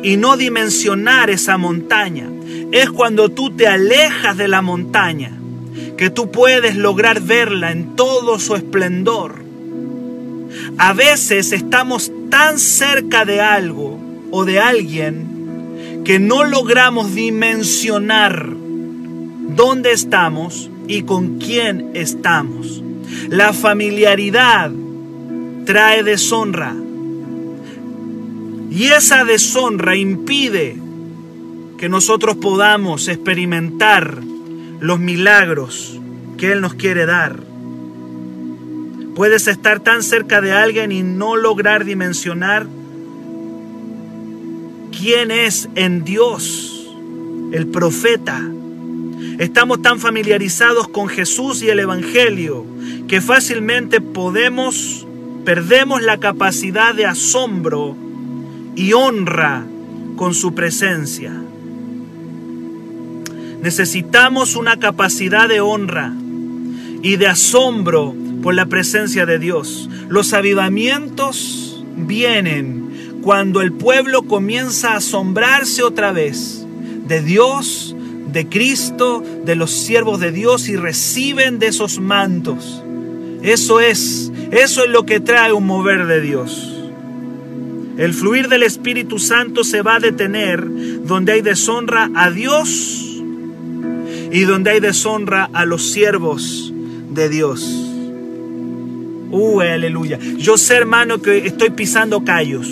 y 0.02 0.16
no 0.16 0.37
dimensionar 0.37 1.30
esa 1.30 1.56
montaña. 1.56 2.28
Es 2.72 2.90
cuando 2.90 3.30
tú 3.30 3.50
te 3.56 3.66
alejas 3.66 4.37
de 4.37 4.48
la 4.48 4.62
montaña 4.62 5.32
que 5.96 6.11
tú 6.11 6.30
puedes 6.30 6.76
lograr 6.76 7.20
verla 7.20 7.72
en 7.72 7.96
todo 7.96 8.38
su 8.38 8.54
esplendor. 8.54 9.44
A 10.78 10.92
veces 10.92 11.52
estamos 11.52 12.12
tan 12.30 12.59
cerca 12.59 13.24
de 13.24 13.40
algo 13.40 13.98
o 14.30 14.44
de 14.44 14.61
alguien 14.61 16.02
que 16.04 16.18
no 16.18 16.44
logramos 16.44 17.14
dimensionar 17.14 18.48
dónde 19.56 19.92
estamos 19.92 20.70
y 20.87 21.02
con 21.02 21.38
quién 21.38 21.90
estamos. 21.94 22.82
La 23.28 23.52
familiaridad 23.52 24.70
trae 25.64 26.02
deshonra 26.02 26.74
y 28.70 28.85
esa 28.85 29.24
deshonra 29.24 29.96
impide 29.96 30.76
que 31.78 31.88
nosotros 31.88 32.37
podamos 32.37 33.09
experimentar 33.09 34.20
los 34.80 34.98
milagros 34.98 35.98
que 36.36 36.52
Él 36.52 36.60
nos 36.60 36.74
quiere 36.74 37.06
dar. 37.06 37.42
Puedes 39.14 39.46
estar 39.48 39.80
tan 39.80 40.02
cerca 40.02 40.40
de 40.40 40.52
alguien 40.52 40.92
y 40.92 41.02
no 41.02 41.36
lograr 41.36 41.84
dimensionar 41.84 42.66
quién 44.92 45.30
es 45.30 45.68
en 45.74 46.04
Dios 46.04 46.86
el 47.52 47.66
profeta. 47.68 48.42
Estamos 49.38 49.82
tan 49.82 50.00
familiarizados 50.00 50.88
con 50.88 51.08
Jesús 51.08 51.62
y 51.62 51.70
el 51.70 51.80
Evangelio 51.80 52.66
que 53.08 53.20
fácilmente 53.20 54.00
podemos, 54.00 55.06
perdemos 55.44 56.02
la 56.02 56.18
capacidad 56.18 56.94
de 56.94 57.06
asombro 57.06 57.96
y 58.74 58.92
honra 58.92 59.64
con 60.16 60.34
su 60.34 60.54
presencia. 60.54 61.32
Necesitamos 63.62 64.57
una 64.57 64.79
capacidad 64.79 65.49
de 65.49 65.61
honra 65.61 66.12
y 67.03 67.16
de 67.16 67.27
asombro 67.27 68.14
por 68.42 68.55
la 68.55 68.66
presencia 68.66 69.27
de 69.27 69.38
Dios. 69.38 69.88
Los 70.09 70.33
avivamientos 70.33 71.85
vienen 71.97 73.21
cuando 73.23 73.61
el 73.61 73.73
pueblo 73.73 74.23
comienza 74.23 74.92
a 74.92 74.97
asombrarse 74.99 75.83
otra 75.83 76.12
vez 76.12 76.64
de 77.07 77.23
Dios, 77.23 77.97
de 78.33 78.49
Cristo, 78.49 79.25
de 79.45 79.57
los 79.57 79.71
siervos 79.71 80.21
de 80.21 80.33
Dios 80.33 80.69
y 80.69 80.77
reciben 80.77 81.59
de 81.59 81.69
esos 81.69 81.99
mantos. 81.99 82.83
Eso 83.42 83.81
es, 83.81 84.31
eso 84.51 84.85
es 84.85 84.90
lo 84.90 85.07
que 85.07 85.21
trae 85.21 85.53
un 85.53 85.66
mover 85.66 86.07
de 86.07 86.21
Dios. 86.21 86.73
El 87.97 88.12
fluir 88.12 88.49
del 88.49 88.62
Espíritu 88.62 89.19
Santo 89.19 89.64
se 89.64 89.81
va 89.81 89.97
a 89.97 90.01
detener 90.01 90.64
donde 91.05 91.33
hay 91.33 91.40
deshonra 91.40 92.11
a 92.14 92.31
Dios 92.31 93.06
y 94.37 94.44
donde 94.44 94.72
hay 94.72 94.81
deshonra 94.81 95.49
a 95.55 95.64
los 95.64 95.92
siervos 95.92 96.70
de 97.09 97.31
Dios. 97.31 97.62
Uh, 99.31 99.61
aleluya. 99.62 100.18
Yo 100.37 100.59
sé, 100.59 100.75
hermano, 100.75 101.22
que 101.22 101.46
estoy 101.46 101.70
pisando 101.70 102.22
callos. 102.22 102.68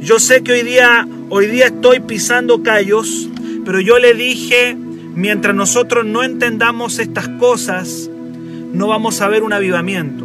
Yo 0.00 0.20
sé 0.20 0.44
que 0.44 0.52
hoy 0.52 0.62
día, 0.62 1.08
hoy 1.28 1.46
día 1.46 1.66
estoy 1.66 1.98
pisando 1.98 2.62
callos, 2.62 3.28
pero 3.64 3.80
yo 3.80 3.98
le 3.98 4.14
dije, 4.14 4.76
mientras 4.76 5.56
nosotros 5.56 6.06
no 6.06 6.22
entendamos 6.22 7.00
estas 7.00 7.28
cosas, 7.40 8.08
no 8.72 8.86
vamos 8.86 9.20
a 9.22 9.28
ver 9.28 9.42
un 9.42 9.52
avivamiento. 9.52 10.24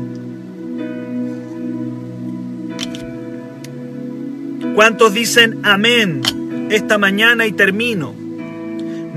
¿Cuántos 4.76 5.12
dicen 5.12 5.58
amén 5.64 6.22
esta 6.70 7.00
mañana 7.00 7.48
y 7.48 7.52
termino? 7.52 8.25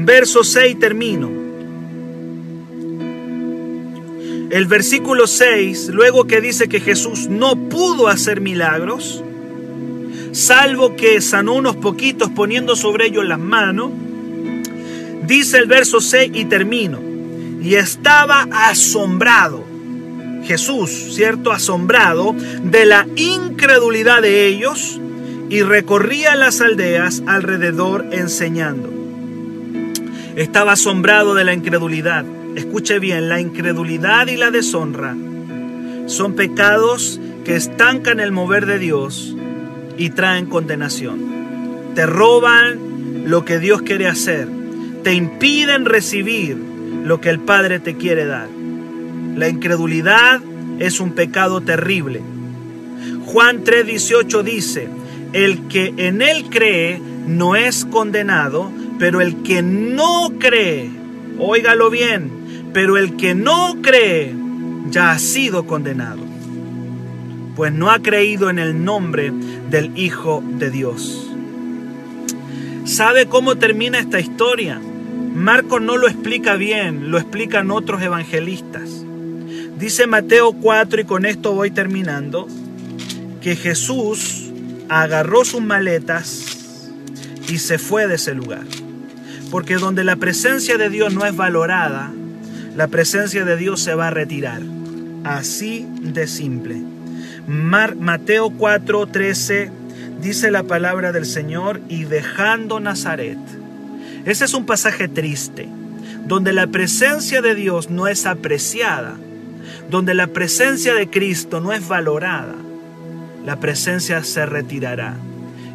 Verso 0.00 0.44
6 0.44 0.78
termino. 0.78 1.28
El 4.50 4.66
versículo 4.66 5.26
6, 5.26 5.88
luego 5.88 6.26
que 6.26 6.40
dice 6.40 6.68
que 6.68 6.80
Jesús 6.80 7.28
no 7.28 7.68
pudo 7.68 8.06
hacer 8.06 8.40
milagros, 8.40 9.22
salvo 10.32 10.94
que 10.94 11.20
sanó 11.20 11.54
unos 11.54 11.76
poquitos 11.76 12.30
poniendo 12.30 12.76
sobre 12.76 13.06
ellos 13.06 13.26
las 13.26 13.40
manos, 13.40 13.90
dice 15.26 15.58
el 15.58 15.66
verso 15.66 16.00
6 16.00 16.30
y 16.32 16.44
termino, 16.44 17.00
y 17.60 17.74
estaba 17.74 18.46
asombrado, 18.52 19.64
Jesús, 20.44 20.90
¿cierto? 21.12 21.50
Asombrado 21.50 22.36
de 22.62 22.86
la 22.86 23.06
incredulidad 23.16 24.22
de 24.22 24.46
ellos 24.46 25.00
y 25.50 25.62
recorría 25.62 26.36
las 26.36 26.60
aldeas 26.60 27.22
alrededor 27.26 28.06
enseñando. 28.12 28.97
Estaba 30.38 30.74
asombrado 30.74 31.34
de 31.34 31.42
la 31.42 31.52
incredulidad. 31.52 32.24
Escuche 32.54 33.00
bien, 33.00 33.28
la 33.28 33.40
incredulidad 33.40 34.28
y 34.28 34.36
la 34.36 34.52
deshonra 34.52 35.16
son 36.06 36.34
pecados 36.34 37.20
que 37.44 37.56
estancan 37.56 38.20
el 38.20 38.30
mover 38.30 38.64
de 38.64 38.78
Dios 38.78 39.36
y 39.96 40.10
traen 40.10 40.46
condenación. 40.46 41.90
Te 41.96 42.06
roban 42.06 43.24
lo 43.26 43.44
que 43.44 43.58
Dios 43.58 43.82
quiere 43.82 44.06
hacer. 44.06 44.46
Te 45.02 45.12
impiden 45.12 45.84
recibir 45.84 46.56
lo 46.56 47.20
que 47.20 47.30
el 47.30 47.40
Padre 47.40 47.80
te 47.80 47.96
quiere 47.96 48.24
dar. 48.24 48.48
La 49.34 49.48
incredulidad 49.48 50.40
es 50.78 51.00
un 51.00 51.14
pecado 51.14 51.62
terrible. 51.62 52.22
Juan 53.26 53.64
3:18 53.64 54.44
dice, 54.44 54.88
el 55.32 55.66
que 55.66 55.94
en 55.96 56.22
él 56.22 56.44
cree 56.48 57.02
no 57.26 57.56
es 57.56 57.84
condenado, 57.84 58.70
pero 58.98 59.20
el 59.20 59.42
que 59.42 59.62
no 59.62 60.32
cree, 60.38 60.90
óigalo 61.38 61.90
bien, 61.90 62.30
pero 62.72 62.96
el 62.96 63.16
que 63.16 63.34
no 63.34 63.76
cree 63.80 64.34
ya 64.90 65.12
ha 65.12 65.18
sido 65.18 65.66
condenado, 65.66 66.22
pues 67.56 67.72
no 67.72 67.90
ha 67.90 68.00
creído 68.00 68.50
en 68.50 68.58
el 68.58 68.84
nombre 68.84 69.32
del 69.70 69.96
Hijo 69.96 70.42
de 70.58 70.70
Dios. 70.70 71.30
¿Sabe 72.84 73.26
cómo 73.26 73.56
termina 73.56 73.98
esta 73.98 74.18
historia? 74.18 74.80
Marcos 75.34 75.82
no 75.82 75.96
lo 75.96 76.08
explica 76.08 76.56
bien, 76.56 77.10
lo 77.10 77.18
explican 77.18 77.70
otros 77.70 78.02
evangelistas. 78.02 79.04
Dice 79.78 80.06
Mateo 80.06 80.52
4, 80.52 81.02
y 81.02 81.04
con 81.04 81.24
esto 81.24 81.52
voy 81.52 81.70
terminando, 81.70 82.48
que 83.40 83.54
Jesús 83.54 84.50
agarró 84.88 85.44
sus 85.44 85.60
maletas 85.60 86.90
y 87.48 87.58
se 87.58 87.78
fue 87.78 88.08
de 88.08 88.16
ese 88.16 88.34
lugar. 88.34 88.64
Porque 89.50 89.76
donde 89.76 90.04
la 90.04 90.16
presencia 90.16 90.76
de 90.76 90.90
Dios 90.90 91.14
no 91.14 91.24
es 91.24 91.34
valorada, 91.34 92.10
la 92.76 92.88
presencia 92.88 93.44
de 93.44 93.56
Dios 93.56 93.80
se 93.80 93.94
va 93.94 94.08
a 94.08 94.10
retirar. 94.10 94.62
Así 95.24 95.86
de 96.00 96.26
simple. 96.26 96.76
Mateo 97.46 98.50
4:13 98.50 99.70
dice 100.20 100.50
la 100.50 100.64
palabra 100.64 101.12
del 101.12 101.26
Señor 101.26 101.80
y 101.88 102.04
dejando 102.04 102.78
Nazaret. 102.78 103.38
Ese 104.24 104.44
es 104.44 104.54
un 104.54 104.66
pasaje 104.66 105.08
triste, 105.08 105.68
donde 106.26 106.52
la 106.52 106.66
presencia 106.66 107.40
de 107.40 107.54
Dios 107.54 107.88
no 107.88 108.06
es 108.06 108.26
apreciada, 108.26 109.16
donde 109.90 110.14
la 110.14 110.26
presencia 110.26 110.94
de 110.94 111.08
Cristo 111.08 111.60
no 111.60 111.72
es 111.72 111.88
valorada, 111.88 112.54
la 113.46 113.58
presencia 113.60 114.22
se 114.24 114.44
retirará 114.44 115.16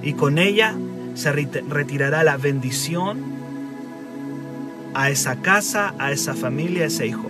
y 0.03 0.13
con 0.13 0.37
ella 0.37 0.75
se 1.15 1.31
retirará 1.31 2.23
la 2.23 2.37
bendición 2.37 3.32
a 4.93 5.09
esa 5.09 5.41
casa, 5.41 5.93
a 5.99 6.11
esa 6.11 6.33
familia, 6.33 6.83
a 6.83 6.87
ese 6.87 7.07
hijo. 7.07 7.29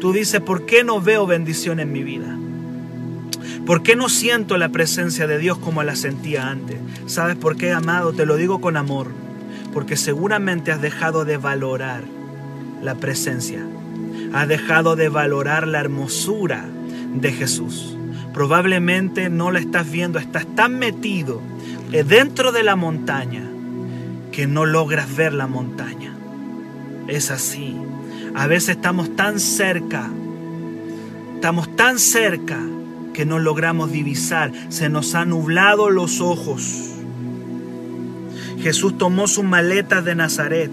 Tú 0.00 0.12
dices, 0.12 0.40
¿por 0.40 0.66
qué 0.66 0.84
no 0.84 1.00
veo 1.00 1.26
bendición 1.26 1.80
en 1.80 1.92
mi 1.92 2.02
vida? 2.02 2.36
¿Por 3.64 3.82
qué 3.82 3.96
no 3.96 4.08
siento 4.08 4.58
la 4.58 4.68
presencia 4.68 5.26
de 5.26 5.38
Dios 5.38 5.58
como 5.58 5.82
la 5.82 5.96
sentía 5.96 6.48
antes? 6.48 6.78
¿Sabes 7.06 7.36
por 7.36 7.56
qué, 7.56 7.72
amado? 7.72 8.12
Te 8.12 8.26
lo 8.26 8.36
digo 8.36 8.60
con 8.60 8.76
amor. 8.76 9.08
Porque 9.72 9.96
seguramente 9.96 10.70
has 10.70 10.80
dejado 10.80 11.24
de 11.24 11.36
valorar 11.36 12.04
la 12.82 12.94
presencia. 12.94 13.66
Has 14.32 14.46
dejado 14.46 14.94
de 14.94 15.08
valorar 15.08 15.66
la 15.66 15.80
hermosura 15.80 16.66
de 17.14 17.32
Jesús. 17.32 17.96
Probablemente 18.32 19.30
no 19.30 19.50
la 19.50 19.58
estás 19.58 19.90
viendo, 19.90 20.18
estás 20.18 20.46
tan 20.54 20.78
metido 20.78 21.40
dentro 21.90 22.52
de 22.52 22.62
la 22.62 22.76
montaña 22.76 23.42
que 24.30 24.46
no 24.46 24.66
logras 24.66 25.16
ver 25.16 25.32
la 25.32 25.46
montaña. 25.46 26.05
Es 27.08 27.30
así. 27.30 27.76
A 28.34 28.46
veces 28.46 28.76
estamos 28.76 29.14
tan 29.16 29.40
cerca, 29.40 30.10
estamos 31.34 31.74
tan 31.76 31.98
cerca 31.98 32.58
que 33.14 33.24
no 33.24 33.38
logramos 33.38 33.90
divisar, 33.92 34.52
se 34.68 34.88
nos 34.88 35.14
han 35.14 35.30
nublado 35.30 35.88
los 35.88 36.20
ojos. 36.20 36.92
Jesús 38.60 38.98
tomó 38.98 39.26
sus 39.26 39.44
maletas 39.44 40.04
de 40.04 40.14
Nazaret, 40.14 40.70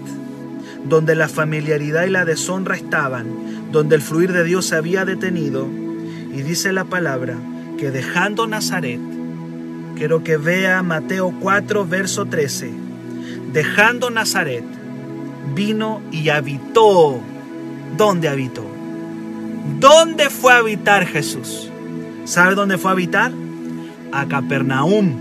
donde 0.86 1.14
la 1.14 1.28
familiaridad 1.28 2.04
y 2.04 2.10
la 2.10 2.24
deshonra 2.24 2.76
estaban, 2.76 3.72
donde 3.72 3.96
el 3.96 4.02
fluir 4.02 4.32
de 4.32 4.44
Dios 4.44 4.66
se 4.66 4.76
había 4.76 5.04
detenido. 5.04 5.66
Y 6.34 6.42
dice 6.42 6.72
la 6.72 6.84
palabra 6.84 7.36
que 7.78 7.90
dejando 7.90 8.46
Nazaret, 8.46 9.00
quiero 9.96 10.22
que 10.22 10.36
vea 10.36 10.82
Mateo 10.82 11.32
4, 11.40 11.86
verso 11.86 12.26
13, 12.26 12.70
dejando 13.52 14.10
Nazaret, 14.10 14.64
vino 15.54 16.00
y 16.10 16.28
habitó. 16.28 17.20
¿Dónde 17.96 18.28
habitó? 18.28 18.64
¿Dónde 19.80 20.30
fue 20.30 20.52
a 20.52 20.58
habitar 20.58 21.06
Jesús? 21.06 21.70
¿Sabe 22.24 22.54
dónde 22.54 22.78
fue 22.78 22.90
a 22.90 22.92
habitar? 22.92 23.32
A 24.12 24.26
Capernaum. 24.26 25.14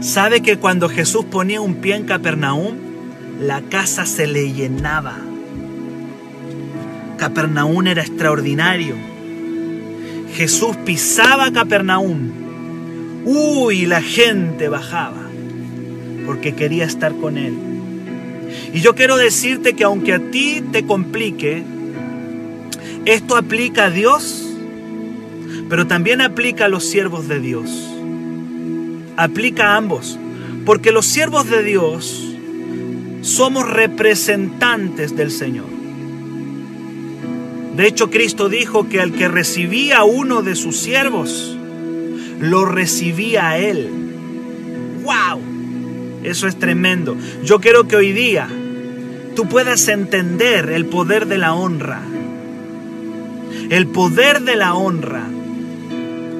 ¿Sabe 0.00 0.40
que 0.40 0.56
cuando 0.56 0.88
Jesús 0.88 1.24
ponía 1.26 1.60
un 1.60 1.76
pie 1.76 1.96
en 1.96 2.04
Capernaum, 2.04 2.76
la 3.40 3.60
casa 3.62 4.06
se 4.06 4.26
le 4.26 4.52
llenaba? 4.52 5.16
Capernaum 7.18 7.86
era 7.86 8.02
extraordinario. 8.02 8.94
Jesús 10.34 10.76
pisaba 10.84 11.50
Capernaum. 11.52 12.30
Uy, 13.24 13.84
la 13.86 14.00
gente 14.00 14.68
bajaba 14.68 15.20
porque 16.26 16.54
quería 16.54 16.84
estar 16.84 17.14
con 17.16 17.36
él. 17.36 17.69
Y 18.72 18.80
yo 18.80 18.94
quiero 18.94 19.16
decirte 19.16 19.74
que 19.74 19.84
aunque 19.84 20.14
a 20.14 20.30
ti 20.30 20.62
te 20.72 20.84
complique, 20.86 21.62
esto 23.04 23.36
aplica 23.36 23.86
a 23.86 23.90
Dios, 23.90 24.46
pero 25.68 25.86
también 25.86 26.20
aplica 26.20 26.66
a 26.66 26.68
los 26.68 26.84
siervos 26.84 27.28
de 27.28 27.40
Dios. 27.40 27.70
Aplica 29.16 29.68
a 29.68 29.76
ambos, 29.76 30.18
porque 30.64 30.92
los 30.92 31.06
siervos 31.06 31.48
de 31.48 31.62
Dios 31.62 32.26
somos 33.22 33.68
representantes 33.68 35.16
del 35.16 35.30
Señor. 35.30 35.66
De 37.76 37.86
hecho, 37.86 38.10
Cristo 38.10 38.48
dijo 38.48 38.88
que 38.88 39.00
al 39.00 39.12
que 39.12 39.28
recibía 39.28 39.98
a 39.98 40.04
uno 40.04 40.42
de 40.42 40.54
sus 40.54 40.76
siervos, 40.76 41.56
lo 42.40 42.64
recibía 42.64 43.50
a 43.50 43.58
Él. 43.58 43.88
¡Wow! 45.02 45.49
Eso 46.22 46.46
es 46.46 46.58
tremendo. 46.58 47.16
Yo 47.44 47.60
quiero 47.60 47.88
que 47.88 47.96
hoy 47.96 48.12
día 48.12 48.48
tú 49.34 49.48
puedas 49.48 49.88
entender 49.88 50.70
el 50.70 50.86
poder 50.86 51.26
de 51.26 51.38
la 51.38 51.54
honra. 51.54 52.02
El 53.70 53.86
poder 53.86 54.42
de 54.42 54.56
la 54.56 54.74
honra. 54.74 55.26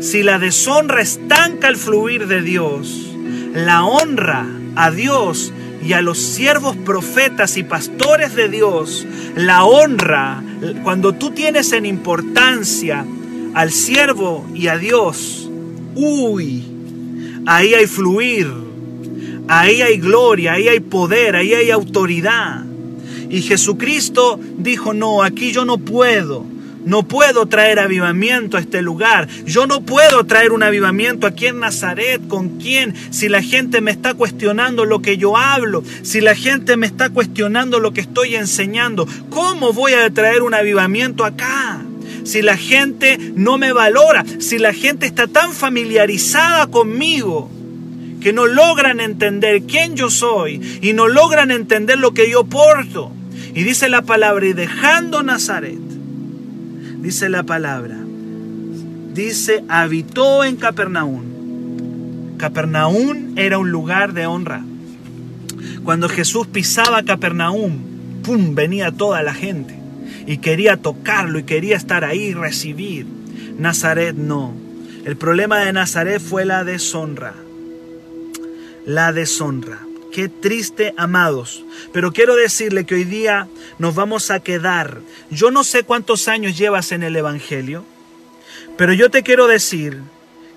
Si 0.00 0.22
la 0.22 0.38
deshonra 0.38 1.00
estanca 1.00 1.68
el 1.68 1.76
fluir 1.76 2.26
de 2.26 2.42
Dios, 2.42 3.14
la 3.54 3.84
honra 3.84 4.46
a 4.76 4.90
Dios 4.90 5.52
y 5.82 5.92
a 5.92 6.02
los 6.02 6.18
siervos 6.18 6.76
profetas 6.76 7.56
y 7.56 7.62
pastores 7.62 8.34
de 8.34 8.48
Dios, 8.48 9.06
la 9.34 9.64
honra, 9.64 10.42
cuando 10.82 11.14
tú 11.14 11.30
tienes 11.30 11.72
en 11.72 11.86
importancia 11.86 13.04
al 13.54 13.72
siervo 13.72 14.46
y 14.54 14.68
a 14.68 14.76
Dios, 14.76 15.50
uy, 15.94 16.64
ahí 17.46 17.74
hay 17.74 17.86
fluir 17.86 18.69
Ahí 19.48 19.82
hay 19.82 19.98
gloria, 19.98 20.54
ahí 20.54 20.68
hay 20.68 20.80
poder, 20.80 21.36
ahí 21.36 21.54
hay 21.54 21.70
autoridad. 21.70 22.64
Y 23.30 23.42
Jesucristo 23.42 24.40
dijo, 24.58 24.92
no, 24.92 25.22
aquí 25.22 25.52
yo 25.52 25.64
no 25.64 25.78
puedo. 25.78 26.44
No 26.84 27.02
puedo 27.02 27.46
traer 27.46 27.78
avivamiento 27.78 28.56
a 28.56 28.60
este 28.60 28.80
lugar. 28.80 29.28
Yo 29.44 29.66
no 29.66 29.82
puedo 29.82 30.24
traer 30.24 30.52
un 30.52 30.62
avivamiento 30.62 31.26
aquí 31.26 31.46
en 31.46 31.60
Nazaret. 31.60 32.26
¿Con 32.26 32.58
quién? 32.58 32.94
Si 33.10 33.28
la 33.28 33.42
gente 33.42 33.80
me 33.80 33.90
está 33.90 34.14
cuestionando 34.14 34.84
lo 34.84 35.02
que 35.02 35.18
yo 35.18 35.36
hablo. 35.36 35.84
Si 36.02 36.20
la 36.20 36.34
gente 36.34 36.76
me 36.76 36.86
está 36.86 37.10
cuestionando 37.10 37.80
lo 37.80 37.92
que 37.92 38.00
estoy 38.00 38.34
enseñando. 38.34 39.06
¿Cómo 39.28 39.72
voy 39.72 39.92
a 39.92 40.08
traer 40.10 40.42
un 40.42 40.54
avivamiento 40.54 41.24
acá? 41.24 41.82
Si 42.24 42.40
la 42.40 42.56
gente 42.56 43.18
no 43.34 43.58
me 43.58 43.72
valora. 43.72 44.24
Si 44.38 44.58
la 44.58 44.72
gente 44.72 45.06
está 45.06 45.26
tan 45.26 45.52
familiarizada 45.52 46.66
conmigo 46.68 47.50
que 48.20 48.32
no 48.32 48.46
logran 48.46 49.00
entender 49.00 49.62
quién 49.62 49.96
yo 49.96 50.10
soy 50.10 50.78
y 50.82 50.92
no 50.92 51.08
logran 51.08 51.50
entender 51.50 51.98
lo 51.98 52.12
que 52.12 52.30
yo 52.30 52.44
porto. 52.44 53.12
Y 53.54 53.64
dice 53.64 53.88
la 53.88 54.02
palabra, 54.02 54.46
y 54.46 54.52
dejando 54.52 55.22
Nazaret, 55.22 55.78
dice 57.00 57.28
la 57.28 57.42
palabra, 57.42 57.96
dice, 59.14 59.64
habitó 59.68 60.44
en 60.44 60.56
Capernaum. 60.56 62.36
Capernaum 62.36 63.32
era 63.36 63.58
un 63.58 63.70
lugar 63.70 64.12
de 64.12 64.26
honra. 64.26 64.62
Cuando 65.82 66.08
Jesús 66.08 66.46
pisaba 66.46 67.02
Capernaum, 67.02 67.78
¡pum! 68.22 68.54
venía 68.54 68.92
toda 68.92 69.22
la 69.22 69.34
gente 69.34 69.78
y 70.26 70.38
quería 70.38 70.76
tocarlo 70.76 71.38
y 71.38 71.44
quería 71.44 71.76
estar 71.76 72.04
ahí 72.04 72.26
y 72.26 72.34
recibir. 72.34 73.06
Nazaret 73.58 74.14
no. 74.14 74.54
El 75.04 75.16
problema 75.16 75.58
de 75.60 75.72
Nazaret 75.72 76.20
fue 76.20 76.44
la 76.44 76.62
deshonra 76.64 77.34
la 78.84 79.12
deshonra. 79.12 79.80
Qué 80.12 80.28
triste, 80.28 80.92
amados. 80.96 81.64
Pero 81.92 82.12
quiero 82.12 82.34
decirle 82.34 82.84
que 82.84 82.96
hoy 82.96 83.04
día 83.04 83.48
nos 83.78 83.94
vamos 83.94 84.30
a 84.30 84.40
quedar. 84.40 85.00
Yo 85.30 85.50
no 85.50 85.64
sé 85.64 85.84
cuántos 85.84 86.28
años 86.28 86.58
llevas 86.58 86.92
en 86.92 87.02
el 87.02 87.14
Evangelio, 87.14 87.84
pero 88.76 88.92
yo 88.92 89.10
te 89.10 89.22
quiero 89.22 89.46
decir 89.46 90.00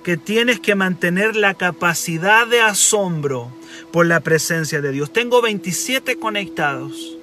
que 0.04 0.18
tienes 0.18 0.60
que 0.60 0.76
mantener 0.76 1.36
la 1.36 1.54
capacidad 1.54 2.48
de 2.48 2.62
asombro 2.62 3.52
por 3.92 4.06
la 4.06 4.20
presencia 4.20 4.82
de 4.82 4.92
Dios. 4.92 5.14
Tengo 5.14 5.42
27 5.42 6.18
conectados. 6.18 7.18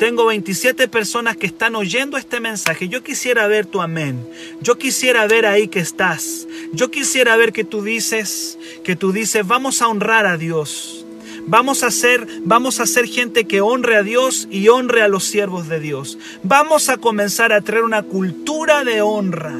Tengo 0.00 0.24
27 0.24 0.88
personas 0.88 1.36
que 1.36 1.44
están 1.44 1.76
oyendo 1.76 2.16
este 2.16 2.40
mensaje. 2.40 2.88
Yo 2.88 3.02
quisiera 3.02 3.46
ver 3.48 3.66
tu 3.66 3.82
amén. 3.82 4.26
Yo 4.62 4.78
quisiera 4.78 5.26
ver 5.26 5.44
ahí 5.44 5.68
que 5.68 5.80
estás. 5.80 6.48
Yo 6.72 6.90
quisiera 6.90 7.36
ver 7.36 7.52
que 7.52 7.64
tú 7.64 7.82
dices, 7.82 8.58
que 8.82 8.96
tú 8.96 9.12
dices, 9.12 9.46
vamos 9.46 9.82
a 9.82 9.88
honrar 9.88 10.24
a 10.24 10.38
Dios. 10.38 11.04
Vamos 11.46 11.82
a 11.82 11.90
ser, 11.90 12.26
vamos 12.44 12.80
a 12.80 12.86
ser 12.86 13.08
gente 13.08 13.44
que 13.44 13.60
honre 13.60 13.96
a 13.96 14.02
Dios 14.02 14.48
y 14.50 14.68
honre 14.68 15.02
a 15.02 15.08
los 15.08 15.24
siervos 15.24 15.68
de 15.68 15.80
Dios. 15.80 16.16
Vamos 16.42 16.88
a 16.88 16.96
comenzar 16.96 17.52
a 17.52 17.60
traer 17.60 17.84
una 17.84 18.02
cultura 18.02 18.84
de 18.84 19.02
honra. 19.02 19.54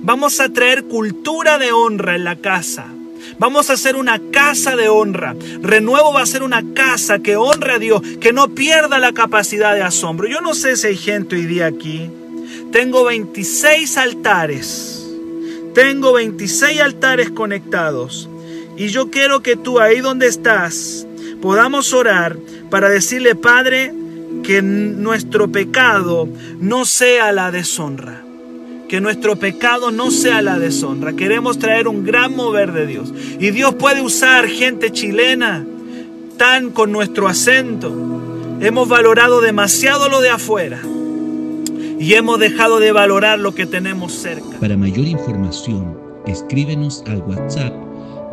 Vamos 0.00 0.40
a 0.40 0.48
traer 0.48 0.86
cultura 0.86 1.58
de 1.58 1.70
honra 1.70 2.16
en 2.16 2.24
la 2.24 2.34
casa. 2.34 2.88
Vamos 3.38 3.68
a 3.68 3.74
hacer 3.74 3.96
una 3.96 4.20
casa 4.30 4.76
de 4.76 4.88
honra. 4.88 5.34
Renuevo 5.60 6.12
va 6.12 6.22
a 6.22 6.26
ser 6.26 6.42
una 6.42 6.62
casa 6.74 7.18
que 7.18 7.36
honre 7.36 7.72
a 7.72 7.78
Dios, 7.78 8.02
que 8.20 8.32
no 8.32 8.54
pierda 8.54 8.98
la 8.98 9.12
capacidad 9.12 9.74
de 9.74 9.82
asombro. 9.82 10.28
Yo 10.28 10.40
no 10.40 10.54
sé 10.54 10.76
si 10.76 10.88
hay 10.88 10.96
gente 10.96 11.36
hoy 11.36 11.46
día 11.46 11.66
aquí. 11.66 12.10
Tengo 12.72 13.04
26 13.04 13.96
altares. 13.98 15.06
Tengo 15.74 16.12
26 16.12 16.80
altares 16.80 17.30
conectados. 17.30 18.28
Y 18.76 18.88
yo 18.88 19.10
quiero 19.10 19.42
que 19.42 19.56
tú 19.56 19.80
ahí 19.80 20.00
donde 20.00 20.26
estás 20.26 21.06
podamos 21.40 21.92
orar 21.92 22.38
para 22.70 22.88
decirle, 22.88 23.34
Padre, 23.34 23.92
que 24.42 24.62
nuestro 24.62 25.50
pecado 25.52 26.28
no 26.58 26.84
sea 26.84 27.32
la 27.32 27.50
deshonra 27.50 28.23
que 28.94 29.00
nuestro 29.00 29.34
pecado 29.34 29.90
no 29.90 30.12
sea 30.12 30.40
la 30.40 30.60
deshonra. 30.60 31.14
Queremos 31.14 31.58
traer 31.58 31.88
un 31.88 32.04
gran 32.04 32.36
mover 32.36 32.70
de 32.70 32.86
Dios. 32.86 33.12
Y 33.40 33.50
Dios 33.50 33.74
puede 33.74 34.02
usar 34.02 34.46
gente 34.46 34.92
chilena 34.92 35.66
tan 36.36 36.70
con 36.70 36.92
nuestro 36.92 37.26
acento. 37.26 37.92
Hemos 38.60 38.88
valorado 38.88 39.40
demasiado 39.40 40.08
lo 40.08 40.20
de 40.20 40.30
afuera 40.30 40.80
y 41.98 42.14
hemos 42.14 42.38
dejado 42.38 42.78
de 42.78 42.92
valorar 42.92 43.40
lo 43.40 43.52
que 43.52 43.66
tenemos 43.66 44.12
cerca. 44.12 44.60
Para 44.60 44.76
mayor 44.76 45.08
información, 45.08 45.98
escríbenos 46.28 47.02
al 47.08 47.18
WhatsApp 47.22 47.74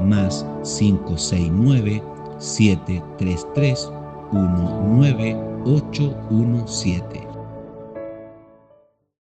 más 0.03 0.45
569 0.77 2.03
733 2.37 3.89
19817 4.31 7.30